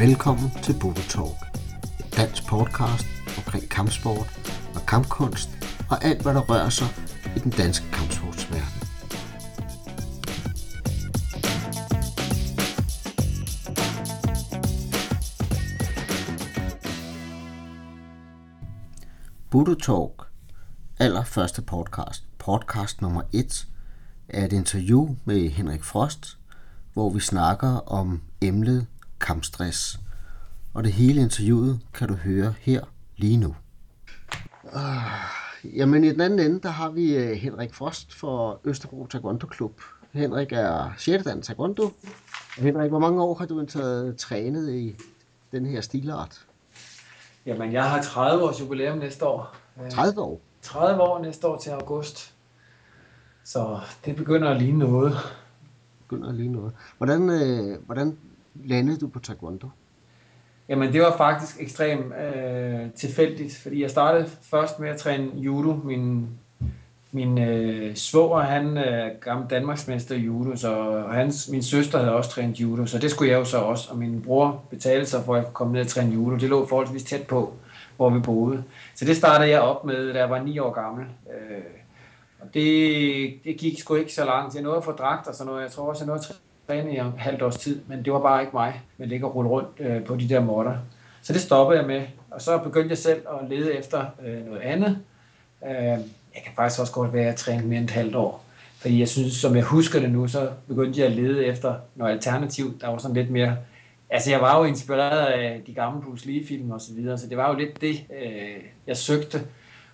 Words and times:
Velkommen 0.00 0.50
til 0.62 0.76
Budo 0.80 1.00
Talk, 1.08 1.58
et 1.98 2.16
dansk 2.16 2.46
podcast 2.48 3.06
omkring 3.36 3.68
kampsport 3.68 4.40
og 4.74 4.86
kampkunst 4.86 5.50
og 5.90 6.04
alt, 6.04 6.22
hvad 6.22 6.34
der 6.34 6.40
rører 6.40 6.68
sig 6.68 6.86
i 7.36 7.38
den 7.38 7.50
danske 7.50 7.86
kampsportsverden. 7.92 8.80
Budo 19.50 19.74
Talk, 19.74 20.26
allerførste 20.98 21.62
podcast, 21.62 22.24
podcast 22.38 23.02
nummer 23.02 23.22
1, 23.32 23.68
er 24.28 24.44
et 24.44 24.52
interview 24.52 25.16
med 25.24 25.50
Henrik 25.50 25.84
Frost, 25.84 26.38
hvor 26.92 27.10
vi 27.10 27.20
snakker 27.20 27.68
om 27.68 28.22
emnet 28.40 28.86
kampstress. 29.20 30.00
Og 30.74 30.84
det 30.84 30.92
hele 30.92 31.20
interviewet 31.20 31.80
kan 31.94 32.08
du 32.08 32.14
høre 32.14 32.54
her 32.60 32.84
lige 33.16 33.36
nu. 33.36 33.54
Uh, 34.64 34.80
jamen 35.64 36.04
i 36.04 36.08
den 36.08 36.20
anden 36.20 36.38
ende, 36.38 36.60
der 36.60 36.68
har 36.68 36.90
vi 36.90 37.16
uh, 37.16 37.32
Henrik 37.32 37.74
Frost 37.74 38.14
for 38.14 38.60
Østerbro 38.64 39.06
Taekwondo 39.06 39.46
Klub. 39.46 39.80
Henrik 40.12 40.52
er 40.52 40.92
6. 40.98 41.24
dan 41.24 41.42
Taekwondo. 41.42 41.90
Henrik, 42.58 42.90
hvor 42.90 42.98
mange 42.98 43.22
år 43.22 43.34
har 43.34 43.46
du 43.46 43.66
taget 43.66 44.16
trænet 44.16 44.74
i 44.74 44.96
den 45.52 45.66
her 45.66 45.80
stilart? 45.80 46.46
Jamen, 47.46 47.72
jeg 47.72 47.90
har 47.90 48.02
30 48.02 48.44
års 48.44 48.60
jubilæum 48.60 48.98
næste 48.98 49.26
år. 49.26 49.56
30 49.90 50.20
år? 50.20 50.40
30 50.62 51.02
år 51.02 51.22
næste 51.22 51.46
år 51.46 51.58
til 51.58 51.70
august. 51.70 52.34
Så 53.44 53.78
det 54.04 54.16
begynder 54.16 54.50
at 54.50 54.62
ligne 54.62 54.78
noget. 54.78 55.16
Begynder 56.08 56.28
at 56.28 56.34
ligne 56.34 56.52
noget. 56.52 56.72
Hvordan, 56.98 57.30
øh, 57.30 57.78
hvordan 57.86 58.18
landede 58.64 58.98
du 58.98 59.08
på 59.08 59.18
taekwondo? 59.18 59.68
Jamen, 60.68 60.92
det 60.92 61.00
var 61.00 61.16
faktisk 61.16 61.56
ekstremt 61.60 62.12
øh, 62.14 62.90
tilfældigt, 62.90 63.56
fordi 63.62 63.82
jeg 63.82 63.90
startede 63.90 64.28
først 64.42 64.78
med 64.80 64.88
at 64.88 64.96
træne 64.96 65.30
judo. 65.34 65.72
Min, 65.84 66.28
min 67.12 67.38
øh, 67.38 67.96
svoger, 67.96 68.40
han 68.40 68.76
er 68.76 69.06
øh, 69.06 69.10
gammel 69.20 69.50
Danmarksmester 69.50 70.14
i 70.14 70.18
judo, 70.18 70.56
så 70.56 71.02
hans, 71.10 71.48
min 71.48 71.62
søster 71.62 71.98
havde 71.98 72.14
også 72.14 72.30
trænet 72.30 72.60
judo, 72.60 72.86
så 72.86 72.98
det 72.98 73.10
skulle 73.10 73.32
jeg 73.32 73.38
jo 73.38 73.44
så 73.44 73.58
også. 73.58 73.90
Og 73.90 73.98
min 73.98 74.22
bror 74.22 74.62
betalte 74.70 75.06
sig 75.06 75.24
for, 75.24 75.34
at 75.34 75.38
jeg 75.38 75.46
kunne 75.46 75.54
komme 75.54 75.72
ned 75.72 75.80
og 75.80 75.88
træne 75.88 76.14
judo. 76.14 76.36
Det 76.36 76.48
lå 76.48 76.66
forholdsvis 76.66 77.04
tæt 77.04 77.26
på, 77.26 77.54
hvor 77.96 78.10
vi 78.10 78.20
boede. 78.20 78.64
Så 78.94 79.04
det 79.04 79.16
startede 79.16 79.50
jeg 79.50 79.60
op 79.60 79.84
med, 79.84 80.12
da 80.12 80.18
jeg 80.18 80.30
var 80.30 80.42
9 80.42 80.58
år 80.58 80.72
gammel. 80.72 81.04
Øh, 81.04 81.60
og 82.40 82.54
det, 82.54 83.44
det 83.44 83.56
gik 83.56 83.78
sgu 83.78 83.94
ikke 83.94 84.14
så 84.14 84.24
langt. 84.24 84.54
Jeg 84.54 84.62
nåede 84.62 84.76
at 84.78 84.84
få 84.84 84.92
dragt 84.92 85.26
og 85.26 85.34
sådan 85.34 85.50
noget. 85.50 85.62
Jeg 85.62 85.70
tror 85.70 85.88
også, 85.88 86.04
jeg 86.04 86.06
nåede 86.06 86.22
at 86.28 86.36
trænet 86.66 86.92
i 86.92 86.96
en 86.96 87.12
halvt 87.18 87.42
års 87.42 87.56
tid, 87.56 87.80
men 87.86 88.04
det 88.04 88.12
var 88.12 88.20
bare 88.20 88.40
ikke 88.40 88.52
mig, 88.52 88.80
med 88.98 89.06
ligge 89.06 89.26
og 89.26 89.34
rulle 89.34 89.50
rundt 89.50 89.68
øh, 89.78 90.04
på 90.04 90.16
de 90.16 90.28
der 90.28 90.40
måtter. 90.40 90.76
Så 91.22 91.32
det 91.32 91.40
stoppede 91.40 91.78
jeg 91.78 91.86
med, 91.86 92.02
og 92.30 92.42
så 92.42 92.58
begyndte 92.58 92.90
jeg 92.90 92.98
selv 92.98 93.22
at 93.40 93.48
lede 93.48 93.74
efter 93.74 94.04
øh, 94.26 94.46
noget 94.46 94.60
andet. 94.60 94.98
Øh, 95.66 95.98
jeg 96.34 96.42
kan 96.44 96.52
faktisk 96.56 96.80
også 96.80 96.92
godt 96.92 97.12
være, 97.12 97.22
at 97.22 97.28
jeg 97.28 97.36
træne 97.36 97.66
mere 97.66 97.78
end 97.78 97.88
et 97.88 97.94
halvt 97.94 98.16
år. 98.16 98.44
Fordi 98.80 99.00
jeg 99.00 99.08
synes, 99.08 99.32
som 99.32 99.56
jeg 99.56 99.64
husker 99.64 100.00
det 100.00 100.10
nu, 100.10 100.28
så 100.28 100.50
begyndte 100.68 101.00
jeg 101.00 101.08
at 101.08 101.16
lede 101.16 101.44
efter 101.44 101.74
noget 101.94 102.12
alternativ, 102.12 102.80
der 102.80 102.88
var 102.88 102.98
sådan 102.98 103.16
lidt 103.16 103.30
mere... 103.30 103.56
Altså, 104.10 104.30
jeg 104.30 104.40
var 104.40 104.58
jo 104.58 104.64
inspireret 104.64 105.26
af 105.26 105.62
de 105.66 105.74
gamle 105.74 106.02
Bruce 106.02 106.26
Lee-film 106.26 106.70
og 106.70 106.80
så 106.80 106.94
videre, 106.94 107.18
så 107.18 107.26
det 107.26 107.36
var 107.36 107.52
jo 107.52 107.58
lidt 107.58 107.80
det, 107.80 108.04
øh, 108.22 108.62
jeg 108.86 108.96
søgte. 108.96 109.40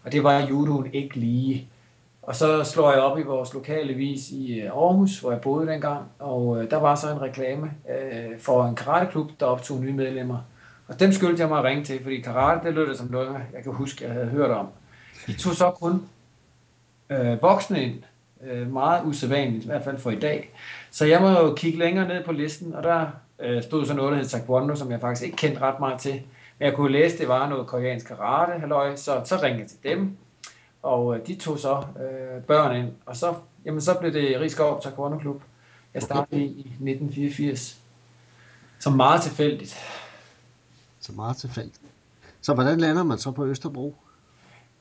Og 0.05 0.13
det 0.13 0.23
var 0.23 0.47
judoen 0.47 0.91
ikke 0.93 1.17
lige. 1.17 1.69
Og 2.27 2.37
så 2.37 2.65
slår 2.65 2.93
jeg 2.93 3.01
op 3.01 3.19
i 3.19 3.23
vores 3.23 3.55
lokale 3.55 3.95
vis 3.95 4.31
i 4.31 4.61
øh, 4.61 4.71
Aarhus, 4.71 5.21
hvor 5.21 5.31
jeg 5.31 5.41
boede 5.41 5.67
dengang, 5.67 6.05
og 6.19 6.63
øh, 6.63 6.71
der 6.71 6.77
var 6.77 6.95
så 6.95 7.13
en 7.13 7.23
reklame 7.23 7.71
øh, 7.91 8.41
for 8.41 8.65
en 8.67 8.75
karateklub, 8.75 9.31
der 9.41 9.47
optog 9.47 9.81
nye 9.81 9.93
medlemmer. 9.93 10.39
Og 10.89 11.01
dem 11.01 11.13
skyldte 11.13 11.41
jeg 11.41 11.49
mig 11.49 11.59
at 11.59 11.65
ringe 11.65 11.85
til, 11.85 12.03
fordi 12.03 12.21
karate, 12.21 12.67
det 12.67 12.75
lød 12.75 12.89
det 12.89 12.99
som 12.99 13.09
noget, 13.11 13.29
jeg 13.53 13.63
kan 13.63 13.73
huske, 13.73 14.05
jeg 14.05 14.13
havde 14.13 14.27
hørt 14.27 14.51
om. 14.51 14.67
De 15.27 15.33
tog 15.33 15.55
så 15.55 15.71
kun 15.71 16.09
øh, 17.11 17.43
voksne 17.43 17.83
ind, 17.83 18.03
øh, 18.47 18.73
meget 18.73 19.05
usædvanligt, 19.05 19.65
i 19.65 19.67
hvert 19.67 19.85
fald 19.85 19.99
for 19.99 20.11
i 20.11 20.19
dag. 20.19 20.51
Så 20.91 21.07
jeg 21.07 21.21
må 21.21 21.31
jo 21.31 21.55
kigge 21.55 21.79
længere 21.79 22.09
ned 22.09 22.25
på 22.25 22.33
listen, 22.33 22.75
og 22.75 22.83
der 22.83 23.07
øh, 23.39 23.63
stod 23.63 23.87
så 23.87 23.95
noget, 23.95 24.13
der 24.13 24.19
hed 24.19 24.27
Taekwondo, 24.27 24.75
som 24.75 24.91
jeg 24.91 25.01
faktisk 25.01 25.25
ikke 25.25 25.37
kendte 25.37 25.61
ret 25.61 25.81
meget 25.81 26.01
til. 26.01 26.13
Men 26.59 26.67
jeg 26.67 26.75
kunne 26.75 26.93
læse, 26.93 27.19
det 27.19 27.29
var 27.29 27.49
noget 27.49 27.67
koreansk 27.67 28.07
karate, 28.07 28.61
halløj, 28.61 28.97
så, 28.97 29.21
så 29.25 29.37
ringede 29.43 29.61
jeg 29.61 29.69
til 29.69 29.79
dem, 29.85 30.17
og 30.87 31.17
øh, 31.17 31.27
de 31.27 31.35
tog 31.35 31.59
så 31.59 31.77
øh, 31.77 32.43
børn 32.43 32.77
ind, 32.77 32.89
og 33.07 33.17
så, 33.17 33.35
jamen, 33.65 33.81
så 33.81 33.95
blev 34.01 34.13
det 34.13 34.41
Rigskov 34.41 34.83
Taekwondo 34.83 35.19
Klub. 35.19 35.43
Jeg 35.95 36.03
startede 36.03 36.41
i 36.43 36.61
1984. 36.61 37.81
Så 38.79 38.91
meget 38.91 39.23
tilfældigt. 39.23 39.77
Så 41.01 41.13
meget 41.13 41.37
tilfældigt. 41.37 41.81
Så 42.41 42.55
hvordan 42.55 42.81
lander 42.81 43.03
man 43.03 43.19
så 43.19 43.31
på 43.31 43.47
Østerbro? 43.47 43.95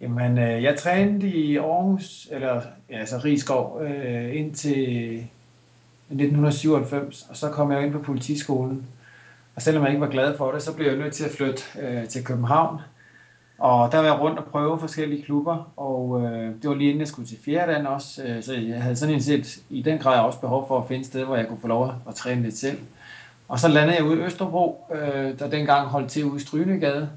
Jamen, 0.01 0.37
øh, 0.37 0.63
jeg 0.63 0.77
trænede 0.79 1.27
i 1.27 1.57
Aarhus, 1.57 2.27
eller 2.31 2.61
ja, 2.89 2.99
altså 2.99 3.17
Rigskov, 3.17 3.81
øh, 3.81 4.35
indtil 4.35 5.27
1997, 6.09 7.27
og 7.29 7.37
så 7.37 7.49
kom 7.49 7.71
jeg 7.71 7.83
ind 7.83 7.91
på 7.91 7.99
politiskolen. 7.99 8.87
Og 9.55 9.61
selvom 9.61 9.83
jeg 9.83 9.91
ikke 9.91 10.01
var 10.01 10.09
glad 10.09 10.37
for 10.37 10.51
det, 10.51 10.61
så 10.61 10.75
blev 10.75 10.87
jeg 10.87 10.97
nødt 10.97 11.13
til 11.13 11.25
at 11.25 11.31
flytte 11.31 11.63
øh, 11.79 12.07
til 12.07 12.23
København. 12.23 12.79
Og 13.57 13.91
der 13.91 13.97
var 13.97 14.05
jeg 14.05 14.19
rundt 14.19 14.39
og 14.39 14.45
prøve 14.45 14.79
forskellige 14.79 15.23
klubber, 15.23 15.71
og 15.77 16.21
øh, 16.21 16.53
det 16.61 16.69
var 16.69 16.75
lige 16.75 16.89
inden 16.89 16.99
jeg 16.99 17.07
skulle 17.07 17.27
til 17.27 17.37
Fjerdan 17.45 17.87
også, 17.87 18.23
øh, 18.23 18.43
så 18.43 18.53
jeg 18.53 18.81
havde 18.81 18.95
sådan 18.95 19.21
set 19.21 19.59
i 19.69 19.81
den 19.81 19.97
grad 19.97 20.19
også 20.19 20.39
behov 20.39 20.67
for 20.67 20.79
at 20.79 20.87
finde 20.87 21.01
et 21.01 21.07
sted, 21.07 21.23
hvor 21.23 21.35
jeg 21.35 21.47
kunne 21.47 21.61
få 21.61 21.67
lov 21.67 21.93
at 22.07 22.15
træne 22.15 22.41
lidt 22.41 22.57
selv. 22.57 22.77
Og 23.47 23.59
så 23.59 23.67
landede 23.67 23.97
jeg 23.97 24.05
ude 24.05 24.17
i 24.17 24.23
Østerbro, 24.23 24.85
øh, 24.93 25.39
der 25.39 25.49
dengang 25.49 25.87
holdt 25.87 26.09
til 26.09 26.25
ude 26.25 26.35
i 26.35 26.39
Strynegade. 26.39 27.09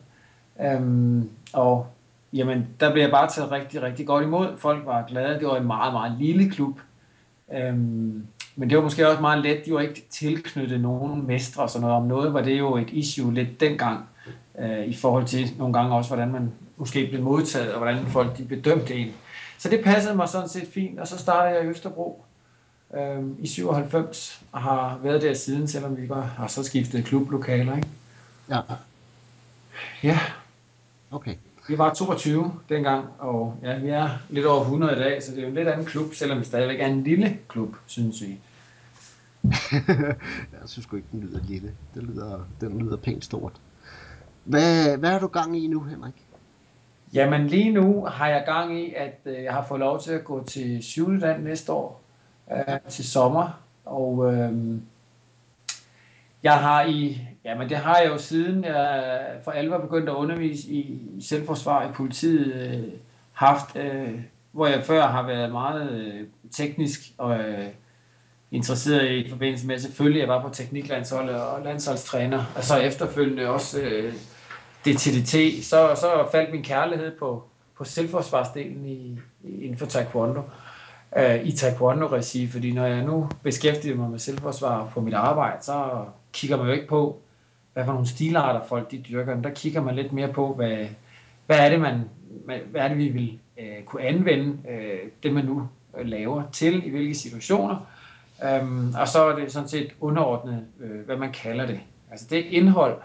Øhm, 0.61 1.31
og 1.53 1.87
jamen, 2.33 2.67
der 2.81 2.93
blev 2.93 3.03
jeg 3.03 3.11
bare 3.11 3.29
taget 3.29 3.51
rigtig, 3.51 3.83
rigtig 3.83 4.07
godt 4.07 4.25
imod. 4.25 4.49
Folk 4.57 4.87
var 4.87 5.05
glade. 5.09 5.39
Det 5.39 5.47
var 5.47 5.57
en 5.57 5.67
meget, 5.67 5.93
meget 5.93 6.13
lille 6.19 6.51
klub. 6.51 6.81
Øhm, 7.55 8.27
men 8.57 8.71
det 8.71 8.77
var 8.77 8.83
måske 8.83 9.09
også 9.09 9.21
meget 9.21 9.43
let. 9.43 9.67
De 9.67 9.73
var 9.73 9.81
ikke 9.81 10.07
tilknyttet 10.11 10.81
nogen 10.81 11.27
mestre 11.27 11.63
og 11.63 11.71
sådan 11.71 11.81
noget. 11.81 11.97
Om 11.97 12.07
noget 12.07 12.35
var 12.35 12.43
det 12.43 12.59
jo 12.59 12.77
et 12.77 12.91
issue 12.91 13.35
lidt 13.35 13.61
dengang 13.61 14.09
øh, 14.61 14.87
i 14.87 14.95
forhold 14.95 15.27
til 15.27 15.55
nogle 15.59 15.73
gange 15.73 15.95
også, 15.95 16.11
hvordan 16.11 16.33
man 16.33 16.53
måske 16.77 17.07
blev 17.07 17.23
modtaget, 17.23 17.73
og 17.73 17.79
hvordan 17.79 18.07
folk 18.07 18.39
de 18.39 18.45
bedømte 18.45 18.95
en. 18.95 19.13
Så 19.59 19.69
det 19.69 19.85
passede 19.85 20.17
mig 20.17 20.29
sådan 20.29 20.49
set 20.49 20.69
fint, 20.75 21.01
og 21.01 21.09
så 21.09 21.19
startede 21.19 21.55
jeg 21.55 21.65
i 21.65 21.69
Østerbro 21.69 22.25
øh, 22.95 23.23
i 23.39 23.47
97, 23.47 24.43
og 24.53 24.61
har 24.61 24.99
været 25.03 25.23
der 25.23 25.35
siden, 25.35 25.69
selvom 25.69 25.97
vi 25.97 26.07
bare 26.07 26.27
har 26.27 26.47
så 26.47 26.63
skiftet 26.63 27.05
klublokaler, 27.05 27.77
ikke? 27.77 27.89
Ja. 28.51 28.61
Ja. 30.03 30.19
Okay. 31.11 31.35
Vi 31.69 31.79
var 31.79 31.95
22 31.95 32.53
dengang, 32.69 33.07
og 33.19 33.59
ja, 33.63 33.79
vi 33.79 33.89
er 33.89 34.09
lidt 34.31 34.47
over 34.47 34.61
100 34.61 34.93
i 34.93 34.99
dag, 34.99 35.23
så 35.23 35.31
det 35.31 35.39
er 35.39 35.43
jo 35.43 35.49
en 35.49 35.55
lidt 35.55 35.69
anden 35.69 35.87
klub, 35.87 36.15
selvom 36.15 36.41
vi 36.41 36.45
stadigvæk 36.45 36.81
er 36.81 36.87
en 36.87 37.05
lille 37.05 37.39
klub, 37.49 37.77
synes 37.87 38.23
vi. 38.23 38.39
jeg 40.53 40.67
synes 40.67 40.85
sgu 40.85 40.97
ikke, 40.97 41.09
den 41.13 41.21
lyder 41.21 41.41
lille. 41.49 41.73
Den 41.95 42.03
lyder, 42.03 42.47
den 42.61 42.79
lyder 42.79 42.97
pænt 42.97 43.25
stort. 43.25 43.61
Hvad, 44.49 44.99
hvad 44.99 45.11
har 45.11 45.19
du 45.19 45.27
gang 45.27 45.65
i 45.65 45.67
nu, 45.67 45.83
Henrik? 45.83 46.15
Jamen 47.15 47.47
lige 47.47 47.73
nu 47.73 48.05
har 48.05 48.29
jeg 48.29 48.43
gang 48.47 48.81
i, 48.81 48.95
at 48.95 49.21
øh, 49.25 49.45
jeg 49.45 49.53
har 49.53 49.65
fået 49.69 49.81
lov 49.81 50.01
til 50.01 50.13
at 50.13 50.25
gå 50.25 50.45
til 50.45 50.83
Sydland 50.83 51.43
næste 51.43 51.73
år, 51.73 52.03
øh, 52.53 52.81
til 52.89 53.05
sommer. 53.05 53.61
Og 53.85 54.35
øh, 54.35 54.53
jeg 56.43 56.59
har 56.59 56.85
i, 56.85 57.21
jamen 57.45 57.69
det 57.69 57.77
har 57.77 57.99
jeg 57.99 58.11
jo 58.11 58.19
siden 58.19 58.65
jeg 58.65 59.21
for 59.45 59.51
alvor 59.51 59.79
begyndt 59.79 60.09
at 60.09 60.15
undervise 60.15 60.69
i, 60.69 61.03
selvforsvar 61.21 61.89
i 61.89 61.93
politiet, 61.93 62.55
øh, 62.55 62.93
haft, 63.33 63.77
øh, 63.77 64.21
hvor 64.53 64.67
jeg 64.67 64.85
før 64.85 65.07
har 65.07 65.27
været 65.27 65.53
meget 65.53 65.91
øh, 65.91 66.27
teknisk 66.51 67.01
og 67.19 67.39
øh, 67.39 67.67
interesseret 68.51 69.11
i 69.11 69.31
forbindelse 69.31 69.67
med, 69.67 69.79
selvfølgelig 69.79 70.21
jeg 70.21 70.29
var 70.29 70.43
på 70.43 70.49
tekniklandsholdet 70.49 71.37
og 71.37 71.65
landsholdstræner, 71.65 72.45
og 72.57 72.65
så 72.65 72.77
efterfølgende 72.77 73.49
også 73.49 73.81
øh, 73.81 74.15
DTDT, 74.85 75.65
så, 75.65 75.95
så 75.95 76.29
faldt 76.33 76.53
min 76.53 76.63
kærlighed 76.63 77.19
på, 77.19 77.45
på 77.77 77.85
selvforsvarsdelen 77.85 78.85
i, 78.87 79.19
inden 79.45 79.79
for 79.79 79.87
taekwondo, 79.87 80.43
øh, 81.17 81.45
i 81.45 81.53
taekwondo-regi, 81.53 82.49
fordi 82.49 82.73
når 82.73 82.87
jeg 82.87 83.05
nu 83.05 83.29
beskæftiger 83.43 83.97
mig 83.97 84.11
med 84.11 84.19
selvforsvar 84.19 84.91
på 84.95 85.01
mit 85.01 85.15
arbejde, 85.15 85.65
så 85.65 86.05
kigger 86.33 86.57
man 86.57 86.67
jo 86.67 86.73
ikke 86.73 86.89
på, 86.89 87.21
hvad 87.73 87.85
for 87.85 87.93
nogle 87.93 88.09
stilarter 88.09 88.61
folk 88.69 88.91
de 88.91 88.99
dyrker, 88.99 89.35
men 89.35 89.45
der 89.45 89.51
kigger 89.51 89.83
man 89.83 89.95
lidt 89.95 90.13
mere 90.13 90.33
på, 90.33 90.55
hvad, 90.55 90.87
hvad 91.47 91.59
er 91.59 91.69
det, 91.69 91.81
man, 91.81 92.05
hvad 92.45 92.81
er 92.81 92.89
det, 92.89 92.99
vi 92.99 93.09
vil 93.09 93.39
øh, 93.59 93.83
kunne 93.87 94.03
anvende 94.03 94.59
øh, 94.71 94.99
det, 95.23 95.33
man 95.33 95.45
nu 95.45 95.69
øh, 95.99 96.07
laver 96.07 96.43
til, 96.53 96.87
i 96.87 96.91
hvilke 96.91 97.15
situationer, 97.15 97.87
Um, 98.63 98.95
og 99.01 99.09
så 99.09 99.25
er 99.25 99.37
det 99.37 99.53
sådan 99.53 99.69
set 99.69 99.95
underordnet, 100.01 100.67
øh, 100.81 101.01
hvad 101.07 101.17
man 101.17 101.33
kalder 101.33 101.67
det. 101.67 101.81
Altså 102.11 102.27
det 102.31 102.39
er 102.39 102.51
indhold, 102.51 102.97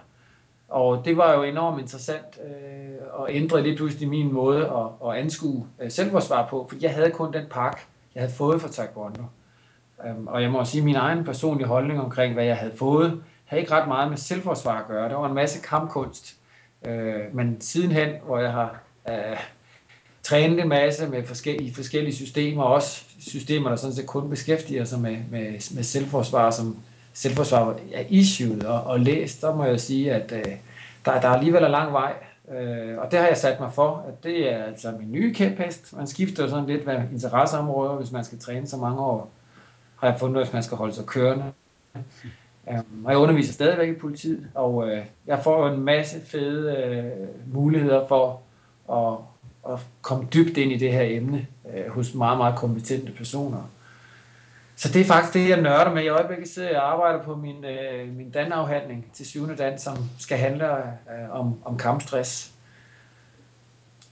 og 0.74 1.06
det 1.06 1.18
var 1.18 1.34
jo 1.34 1.44
enormt 1.44 1.81
interessant 1.81 2.40
øh, 2.44 3.24
at 3.28 3.36
ændre 3.36 3.64
lidt 3.64 3.78
pludselig 3.78 4.10
min 4.10 4.31
måde 4.31 4.66
at, 4.66 5.10
at 5.10 5.18
anskue 5.18 5.68
øh, 5.81 5.92
selvforsvar 5.92 6.48
på, 6.50 6.68
for 6.70 6.78
jeg 6.81 6.94
havde 6.94 7.12
kun 7.12 7.34
den 7.34 7.46
pakke, 7.52 7.78
jeg 8.16 8.24
havde 8.24 8.34
fået 8.34 8.62
fra 8.62 8.68
Taekwondo. 8.68 9.24
Øhm, 10.08 10.28
og 10.28 10.42
jeg 10.42 10.52
må 10.52 10.66
sige, 10.66 10.81
at 10.81 10.86
min 10.86 10.96
egen 10.96 11.24
personlige 11.24 11.68
holdning 11.68 12.02
omkring, 12.02 12.34
hvad 12.34 12.46
jeg 12.46 12.58
havde 12.58 12.74
fået, 12.75 13.24
havde 13.46 13.62
ikke 13.62 13.74
ret 13.74 13.88
meget 13.88 14.10
med 14.10 14.18
selvforsvar 14.18 14.80
at 14.80 14.88
gøre. 14.88 15.10
Der 15.10 15.16
var 15.16 15.28
en 15.28 15.34
masse 15.34 15.62
kampkunst. 15.62 16.36
Øh, 16.86 17.36
men 17.36 17.62
sidenhen, 17.62 18.10
hvor 18.25 18.38
jeg 18.38 18.52
har 18.52 18.80
øh, 19.10 19.38
trænet 20.24 20.60
en 20.60 20.70
masse 20.70 21.08
med 21.08 21.28
forskellige, 21.28 21.75
forskellige 21.75 22.16
systemer, 22.16 22.64
også 22.64 23.06
systemer, 23.20 23.70
der 23.70 23.75
sådan 23.75 23.96
set 23.96 24.08
kun 24.08 24.30
beskæftiger 24.30 24.86
sig 24.86 25.00
med, 25.00 25.18
med, 25.31 25.75
med 25.75 25.84
selvforsvar, 25.84 26.52
som 26.52 26.78
selvforsvar 27.13 27.75
er 27.94 28.04
issued 28.10 28.63
og, 28.63 28.83
og 28.83 29.00
læst, 29.00 29.42
så 29.42 29.56
må 29.56 29.65
jeg 29.65 29.80
sige, 29.80 30.13
at 30.13 30.31
øh, 30.31 30.54
der, 31.06 31.21
der 31.21 31.30
alligevel 31.30 31.63
er 31.63 31.68
lang 31.68 31.94
vej. 31.94 32.13
Øh, 32.51 32.98
og 32.98 33.12
det 33.12 33.19
har 33.19 33.27
jeg 33.27 33.38
sat 33.38 33.60
mig 33.60 33.74
for, 33.74 34.06
at 34.07 34.24
det 34.24 34.54
er 34.54 34.63
altså 34.63 34.94
min 35.00 35.12
nye 35.12 35.33
kæphest. 35.33 35.98
Man 35.98 36.07
skifter 36.07 36.48
sådan 36.48 36.65
lidt 36.65 36.83
hvad 36.83 37.00
interesseområder, 37.12 37.95
hvis 37.95 38.12
man 38.12 38.24
skal 38.24 38.39
træne 38.39 38.68
så 38.68 38.77
mange 38.77 39.00
år, 39.00 39.31
har 39.95 40.07
jeg 40.07 40.19
fundet, 40.19 40.44
hvis 40.44 40.54
man 40.54 40.63
skal 40.63 40.77
holde 40.77 40.94
sig 40.94 41.06
kørende. 41.06 41.45
Øh, 42.69 42.80
og 43.06 43.12
jeg 43.12 43.19
underviser 43.19 43.54
stadigvæk 43.54 43.89
i 43.89 44.00
politiet, 44.00 44.48
og 44.56 44.89
øh, 44.89 45.06
jeg 45.27 45.39
får 45.44 45.68
en 45.68 45.81
masse 45.81 46.21
fede 46.25 46.75
øh, 46.77 47.54
muligheder 47.54 48.07
for 48.07 48.42
at, 48.92 49.18
at 49.74 49.80
komme 50.01 50.27
dybt 50.33 50.57
ind 50.57 50.71
i 50.71 50.77
det 50.77 50.92
her 50.92 51.04
emne 51.04 51.48
øh, 51.74 51.92
hos 51.92 52.13
meget, 52.13 52.38
meget 52.38 52.56
kompetente 52.56 53.12
personer. 53.12 53.69
Så 54.75 54.90
det 54.94 55.02
er 55.02 55.06
faktisk 55.06 55.34
det, 55.34 55.50
jeg 55.50 55.62
nørder 55.62 55.94
med. 55.94 56.04
I 56.04 56.08
øjeblikket 56.08 56.50
sidder 56.50 56.70
jeg 56.70 56.80
og 56.80 56.92
arbejder 56.92 57.24
på 57.24 57.36
min, 57.36 57.66
øh, 57.66 58.16
min 58.16 58.30
danafhandling 58.31 59.12
til 59.14 59.25
syvende 59.25 59.56
dan, 59.56 59.80
som 59.80 59.98
skal 60.20 60.38
handle 60.38 60.66
øh, 60.75 61.30
om, 61.31 61.60
om 61.66 61.78
kampstress. 61.78 62.54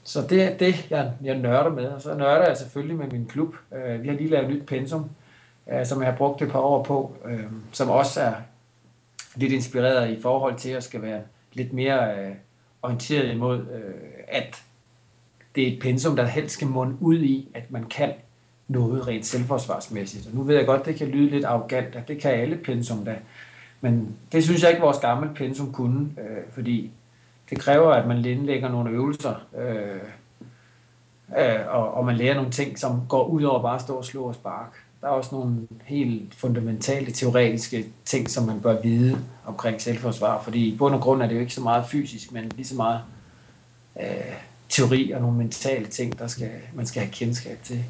Så 0.03 0.21
det 0.21 0.43
er 0.43 0.57
det, 0.57 0.89
jeg, 0.89 1.11
jeg 1.23 1.37
nørder 1.37 1.69
med. 1.69 1.85
Og 1.85 2.01
så 2.01 2.13
nørder 2.13 2.47
jeg 2.47 2.57
selvfølgelig 2.57 2.97
med 2.97 3.07
min 3.07 3.25
klub. 3.25 3.55
Øh, 3.75 4.03
vi 4.03 4.07
har 4.07 4.15
lige 4.15 4.29
lavet 4.29 4.45
et 4.49 4.55
nyt 4.55 4.65
pensum, 4.67 5.09
øh, 5.71 5.85
som 5.85 6.01
jeg 6.01 6.11
har 6.11 6.17
brugt 6.17 6.41
et 6.41 6.51
par 6.51 6.59
år 6.59 6.83
på, 6.83 7.15
øh, 7.25 7.45
som 7.71 7.89
også 7.89 8.21
er 8.21 8.33
lidt 9.35 9.53
inspireret 9.53 10.17
i 10.17 10.21
forhold 10.21 10.55
til 10.57 10.69
at 10.69 10.83
skal 10.83 11.01
være 11.01 11.21
lidt 11.53 11.73
mere 11.73 12.17
øh, 12.19 12.35
orienteret 12.81 13.31
imod, 13.31 13.59
øh, 13.59 13.93
at 14.27 14.63
det 15.55 15.67
er 15.67 15.73
et 15.73 15.79
pensum, 15.81 16.15
der 16.15 16.25
helst 16.25 16.53
skal 16.53 16.67
munde 16.67 16.97
ud 17.01 17.19
i, 17.19 17.47
at 17.53 17.71
man 17.71 17.83
kan 17.83 18.13
noget 18.71 19.07
rent 19.07 19.25
selvforsvarsmæssigt. 19.25 20.27
Og 20.27 20.33
nu 20.35 20.43
ved 20.43 20.55
jeg 20.55 20.65
godt, 20.65 20.85
det 20.85 20.95
kan 20.95 21.07
lyde 21.07 21.29
lidt 21.29 21.45
arrogant, 21.45 21.95
og 21.95 22.07
det 22.07 22.21
kan 22.21 22.31
alle 22.31 22.57
pensum 22.57 23.05
da. 23.05 23.15
Men 23.81 24.15
det 24.31 24.43
synes 24.43 24.61
jeg 24.61 24.69
ikke, 24.69 24.81
vores 24.81 24.97
gamle 24.97 25.29
pensum 25.35 25.73
kunne, 25.73 26.09
øh, 26.17 26.53
fordi 26.53 26.91
det 27.49 27.59
kræver, 27.59 27.91
at 27.91 28.07
man 28.07 28.25
indlægger 28.25 28.69
nogle 28.69 28.89
øvelser, 28.89 29.35
øh, 29.57 30.01
øh, 31.37 31.67
og, 31.67 31.93
og 31.93 32.05
man 32.05 32.15
lærer 32.15 32.35
nogle 32.35 32.51
ting, 32.51 32.79
som 32.79 33.01
går 33.09 33.27
ud 33.27 33.43
over 33.43 33.61
bare 33.61 33.75
at 33.75 33.81
stå 33.81 33.95
og 33.95 34.05
slå 34.05 34.23
og 34.23 34.35
sparke. 34.35 34.75
Der 35.01 35.07
er 35.07 35.11
også 35.11 35.35
nogle 35.35 35.67
helt 35.83 36.35
fundamentale 36.35 37.11
teoretiske 37.11 37.85
ting, 38.05 38.29
som 38.29 38.45
man 38.45 38.61
bør 38.61 38.81
vide 38.81 39.17
omkring 39.45 39.81
selvforsvar, 39.81 40.43
fordi 40.43 40.67
i 40.67 40.77
bund 40.77 40.95
og 40.95 41.01
grund 41.01 41.21
er 41.21 41.27
det 41.27 41.35
jo 41.35 41.39
ikke 41.39 41.53
så 41.53 41.61
meget 41.61 41.85
fysisk, 41.85 42.31
men 42.31 42.51
lige 42.55 42.67
så 42.67 42.75
meget 42.75 43.01
øh, 44.01 44.35
teori 44.69 45.11
og 45.11 45.21
nogle 45.21 45.37
mentale 45.37 45.85
ting, 45.85 46.19
der 46.19 46.27
skal, 46.27 46.51
man 46.73 46.85
skal 46.85 47.01
have 47.01 47.11
kendskab 47.11 47.59
til. 47.63 47.83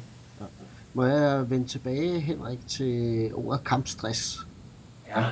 Må 0.94 1.04
jeg 1.04 1.50
vende 1.50 1.68
tilbage, 1.68 2.20
Henrik, 2.20 2.68
til 2.68 3.30
ordet 3.34 3.64
kampstress? 3.64 4.46
Ja. 5.08 5.24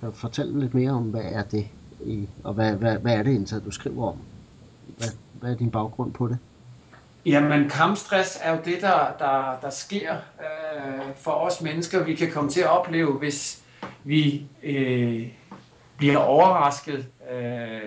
Kan 0.00 0.12
fortælle 0.12 0.60
lidt 0.60 0.74
mere 0.74 0.90
om, 0.90 1.02
hvad 1.02 1.24
er 1.24 1.42
det, 1.42 1.68
i, 2.04 2.28
og 2.44 2.54
hvad, 2.54 2.72
hvad, 2.72 2.98
hvad 2.98 3.12
er 3.12 3.22
det 3.22 3.32
egentlig, 3.32 3.64
du 3.64 3.70
skriver 3.70 4.08
om? 4.08 4.16
Hvad, 4.98 5.08
hvad 5.32 5.50
er 5.50 5.56
din 5.56 5.70
baggrund 5.70 6.12
på 6.12 6.28
det? 6.28 6.38
Jamen, 7.26 7.68
kampstress 7.68 8.38
er 8.42 8.52
jo 8.52 8.58
det, 8.64 8.80
der, 8.80 9.12
der, 9.18 9.58
der 9.62 9.70
sker 9.70 10.12
øh, 10.14 11.14
for 11.16 11.30
os 11.30 11.60
mennesker, 11.60 12.04
vi 12.04 12.14
kan 12.14 12.30
komme 12.32 12.50
til 12.50 12.60
at 12.60 12.70
opleve, 12.70 13.12
hvis 13.12 13.62
vi 14.04 14.46
øh, 14.62 15.28
bliver 15.96 16.18
overrasket 16.18 17.06
øh, 17.32 17.80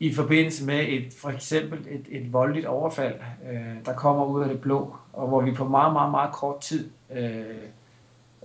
i 0.00 0.14
forbindelse 0.14 0.64
med 0.64 0.84
et, 0.88 1.14
for 1.18 1.30
eksempel 1.30 1.78
et, 1.78 2.06
et 2.08 2.32
voldeligt 2.32 2.66
overfald, 2.66 3.14
øh, 3.52 3.84
der 3.84 3.92
kommer 3.92 4.24
ud 4.24 4.42
af 4.42 4.48
det 4.48 4.60
blå, 4.60 4.96
og 5.12 5.28
hvor 5.28 5.40
vi 5.40 5.50
på 5.50 5.68
meget, 5.68 5.92
meget, 5.92 6.10
meget 6.10 6.32
kort 6.32 6.60
tid 6.60 6.90
øh, 7.16 7.42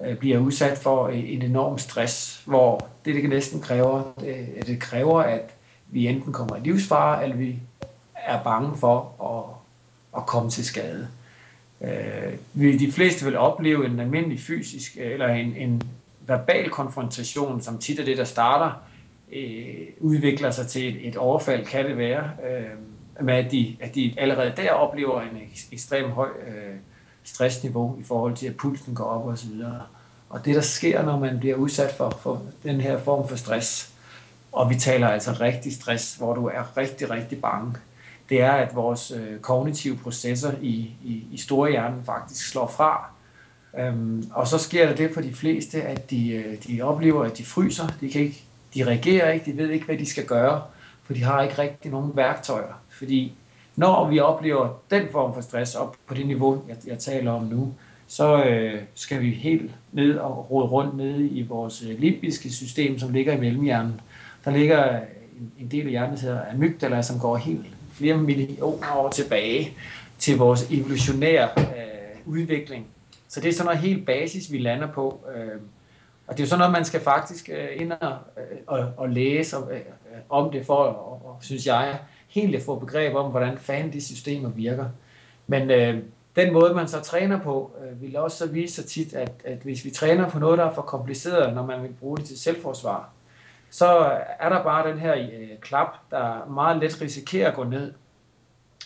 øh 0.02 0.18
bliver 0.18 0.40
udsat 0.40 0.78
for 0.78 1.08
øh, 1.08 1.34
en 1.34 1.42
enorm 1.42 1.78
stress, 1.78 2.44
hvor 2.46 2.88
det, 3.06 3.16
det 3.16 3.30
næsten 3.30 3.62
kræver, 3.62 4.04
det, 4.20 4.68
det 4.68 4.80
kræver, 4.80 5.22
at 5.22 5.52
vi 5.88 6.08
enten 6.08 6.34
kommer 6.34 6.56
i 6.56 6.60
livsfare, 6.60 7.24
eller 7.24 7.36
vi 7.36 7.60
er 8.16 8.44
bange 8.44 8.78
for 8.78 9.24
at, 9.24 10.22
at 10.22 10.26
komme 10.26 10.50
til 10.50 10.66
skade. 10.66 11.08
Øh, 11.82 12.80
de 12.80 12.92
fleste 12.92 13.26
vil 13.26 13.38
opleve 13.38 13.86
en 13.86 14.00
almindelig 14.00 14.40
fysisk 14.40 14.98
eller 14.98 15.28
en, 15.28 15.56
en 15.56 15.82
verbal 16.28 16.70
konfrontation, 16.70 17.62
som 17.62 17.78
tit 17.78 18.00
er 18.00 18.06
det, 18.06 18.18
der 18.18 18.24
starter, 18.24 18.72
øh, 19.36 19.88
udvikler 20.00 20.52
sig 20.52 20.68
til 20.68 20.96
et, 20.96 21.08
et 21.08 21.16
overfald, 21.18 21.66
kan 21.66 21.86
det 21.86 21.98
være, 21.98 22.30
øh, 22.50 23.26
med 23.26 23.34
at 23.34 23.52
de, 23.52 23.78
at 23.80 23.96
de 23.96 24.14
allerede 24.18 24.54
der 24.58 24.72
oplever 24.72 25.22
en 25.22 25.38
ekstrem 25.72 26.10
høj 26.10 26.30
øh, 26.48 26.76
stressniveau 27.24 27.98
i 28.00 28.04
forhold 28.04 28.36
til, 28.36 28.48
at 28.48 28.58
pulsen 28.58 28.96
går 28.96 29.04
op 29.04 29.28
og 29.28 29.38
så 29.38 29.48
videre. 29.48 29.82
Og 30.30 30.46
det, 30.46 30.56
der 30.56 30.62
sker, 30.62 31.04
når 31.04 31.20
man 31.20 31.40
bliver 31.40 31.56
udsat 31.56 31.94
for, 31.98 32.10
for 32.10 32.42
den 32.64 32.82
her 32.82 33.00
form 33.00 33.28
for 33.28 33.36
stress, 33.36 33.94
og 34.52 34.70
vi 34.70 34.76
taler 34.76 35.08
altså 35.08 35.32
rigtig 35.42 35.74
stress, 35.74 36.16
hvor 36.16 36.34
du 36.34 36.48
er 36.48 36.78
rigtig, 36.78 37.10
rigtig 37.10 37.42
bange, 37.42 37.76
det 38.30 38.42
er, 38.42 38.52
at 38.52 38.76
vores 38.76 39.12
øh, 39.12 39.40
kognitive 39.40 39.98
processer 39.98 40.52
i, 40.62 40.92
i, 41.04 41.24
i 41.32 41.38
storhjernen 41.38 42.06
faktisk 42.06 42.50
slår 42.50 42.68
fra. 42.68 43.10
Øhm, 43.80 44.32
og 44.34 44.48
så 44.48 44.58
sker 44.58 44.88
der 44.88 44.96
det 44.96 45.14
for 45.14 45.22
de 45.22 45.34
fleste, 45.34 45.82
at 45.82 46.10
de, 46.10 46.32
øh, 46.32 46.58
de 46.68 46.82
oplever, 46.82 47.24
at 47.24 47.38
de 47.38 47.46
fryser. 47.46 47.88
De, 48.02 48.10
kan 48.10 48.22
ikke, 48.22 48.44
de 48.76 48.86
reagerer 48.88 49.32
ikke, 49.32 49.52
de 49.52 49.58
ved 49.58 49.70
ikke, 49.70 49.86
hvad 49.86 49.98
de 49.98 50.06
skal 50.06 50.26
gøre, 50.26 50.62
for 51.04 51.14
de 51.14 51.24
har 51.24 51.44
ikke 51.44 51.58
rigtig 51.58 51.92
nogen 51.92 52.12
værktøjer. 52.16 52.82
Fordi 52.90 53.34
når 53.76 54.10
vi 54.10 54.20
oplever 54.20 54.82
den 54.90 55.08
form 55.12 55.34
for 55.34 55.42
stress 55.42 55.76
op 55.76 55.96
på 56.08 56.14
det 56.14 56.28
niveau, 56.28 56.64
jeg, 56.68 56.78
jeg 56.88 57.00
taler 57.00 57.32
om 57.32 57.44
nu, 57.44 57.74
så 58.08 58.44
øh, 58.44 58.82
skal 58.96 59.22
vi 59.22 59.30
helt 59.30 59.72
ned 59.92 60.18
og 60.18 60.52
rode 60.52 60.66
rundt 60.66 60.98
nede 60.98 61.28
i 61.28 61.42
vores 61.42 61.84
øh, 61.84 62.00
limbiske 62.00 62.50
system, 62.50 63.00
som 63.00 63.14
ligger 63.14 63.34
i 63.34 63.40
mellemhjernen. 63.40 64.02
Der 64.46 64.52
ligger 64.52 64.94
øh, 64.94 65.02
en, 65.40 65.52
en 65.60 65.68
del 65.72 65.86
af 65.86 65.90
hjernen, 65.92 66.16
der 66.16 66.22
hedder 66.22 66.42
amygdala, 66.54 67.02
som 67.02 67.20
går 67.20 67.38
helt 67.38 67.66
flere 67.94 68.18
millioner 68.18 68.96
år 68.96 69.10
tilbage 69.10 69.78
til 70.20 70.38
vores 70.38 70.68
evolutionære 70.72 71.50
øh, 71.58 72.20
udvikling. 72.26 72.86
Så 73.28 73.40
det 73.42 73.50
er 73.50 73.54
sådan 73.54 73.66
noget 73.66 73.80
helt 73.80 74.06
basis, 74.06 74.52
vi 74.52 74.58
lander 74.58 74.88
på. 74.88 75.20
Øh, 75.36 75.62
og 76.28 76.38
det 76.38 76.40
er 76.40 76.46
jo 76.46 76.50
sådan 76.50 76.60
noget, 76.60 76.72
man 76.72 76.86
skal 76.86 77.02
faktisk 77.02 77.50
øh, 77.54 77.68
ind 77.82 77.92
og, 77.92 78.18
øh, 78.38 78.58
og, 78.68 78.92
og 78.98 79.10
læse 79.10 79.58
og, 79.58 79.74
øh, 79.74 79.82
om 80.30 80.52
det 80.52 80.66
for, 80.66 80.76
og, 80.76 81.22
og, 81.26 81.38
synes 81.42 81.68
jeg, 81.68 82.00
helt 82.28 82.56
at 82.56 82.62
få 82.62 82.80
begreb 82.80 83.16
om, 83.16 83.32
hvordan 83.32 83.58
fanden 83.58 83.94
de 83.94 84.02
systemer 84.02 84.50
virker. 84.50 84.86
Men 85.48 85.72
øh, 85.72 86.04
den 86.36 86.54
måde, 86.54 86.74
man 86.74 86.88
så 86.88 87.02
træner 87.02 87.40
på, 87.40 87.72
øh, 87.82 88.02
vil 88.02 88.18
også 88.18 88.38
så 88.38 88.48
vise 88.48 88.76
sig 88.76 88.86
tit, 88.86 89.14
at, 89.14 89.32
at 89.46 89.58
hvis 89.58 89.86
vi 89.86 89.90
træner 89.90 90.30
på 90.30 90.40
noget, 90.40 90.58
der 90.58 90.66
er 90.66 90.74
for 90.74 90.82
kompliceret, 90.82 91.54
når 91.54 91.66
man 91.66 91.84
vil 91.84 91.94
bruge 92.00 92.18
det 92.18 92.26
til 92.26 92.40
selvforsvar, 92.40 93.10
så 93.70 93.88
er 94.40 94.50
der 94.50 94.64
bare 94.64 94.92
den 94.92 95.00
her 95.00 95.16
øh, 95.16 95.58
klap, 95.62 95.88
der 96.12 96.46
meget 96.50 96.82
let 96.82 97.02
risikerer 97.02 97.50
at 97.50 97.56
gå 97.56 97.64
ned, 97.64 97.94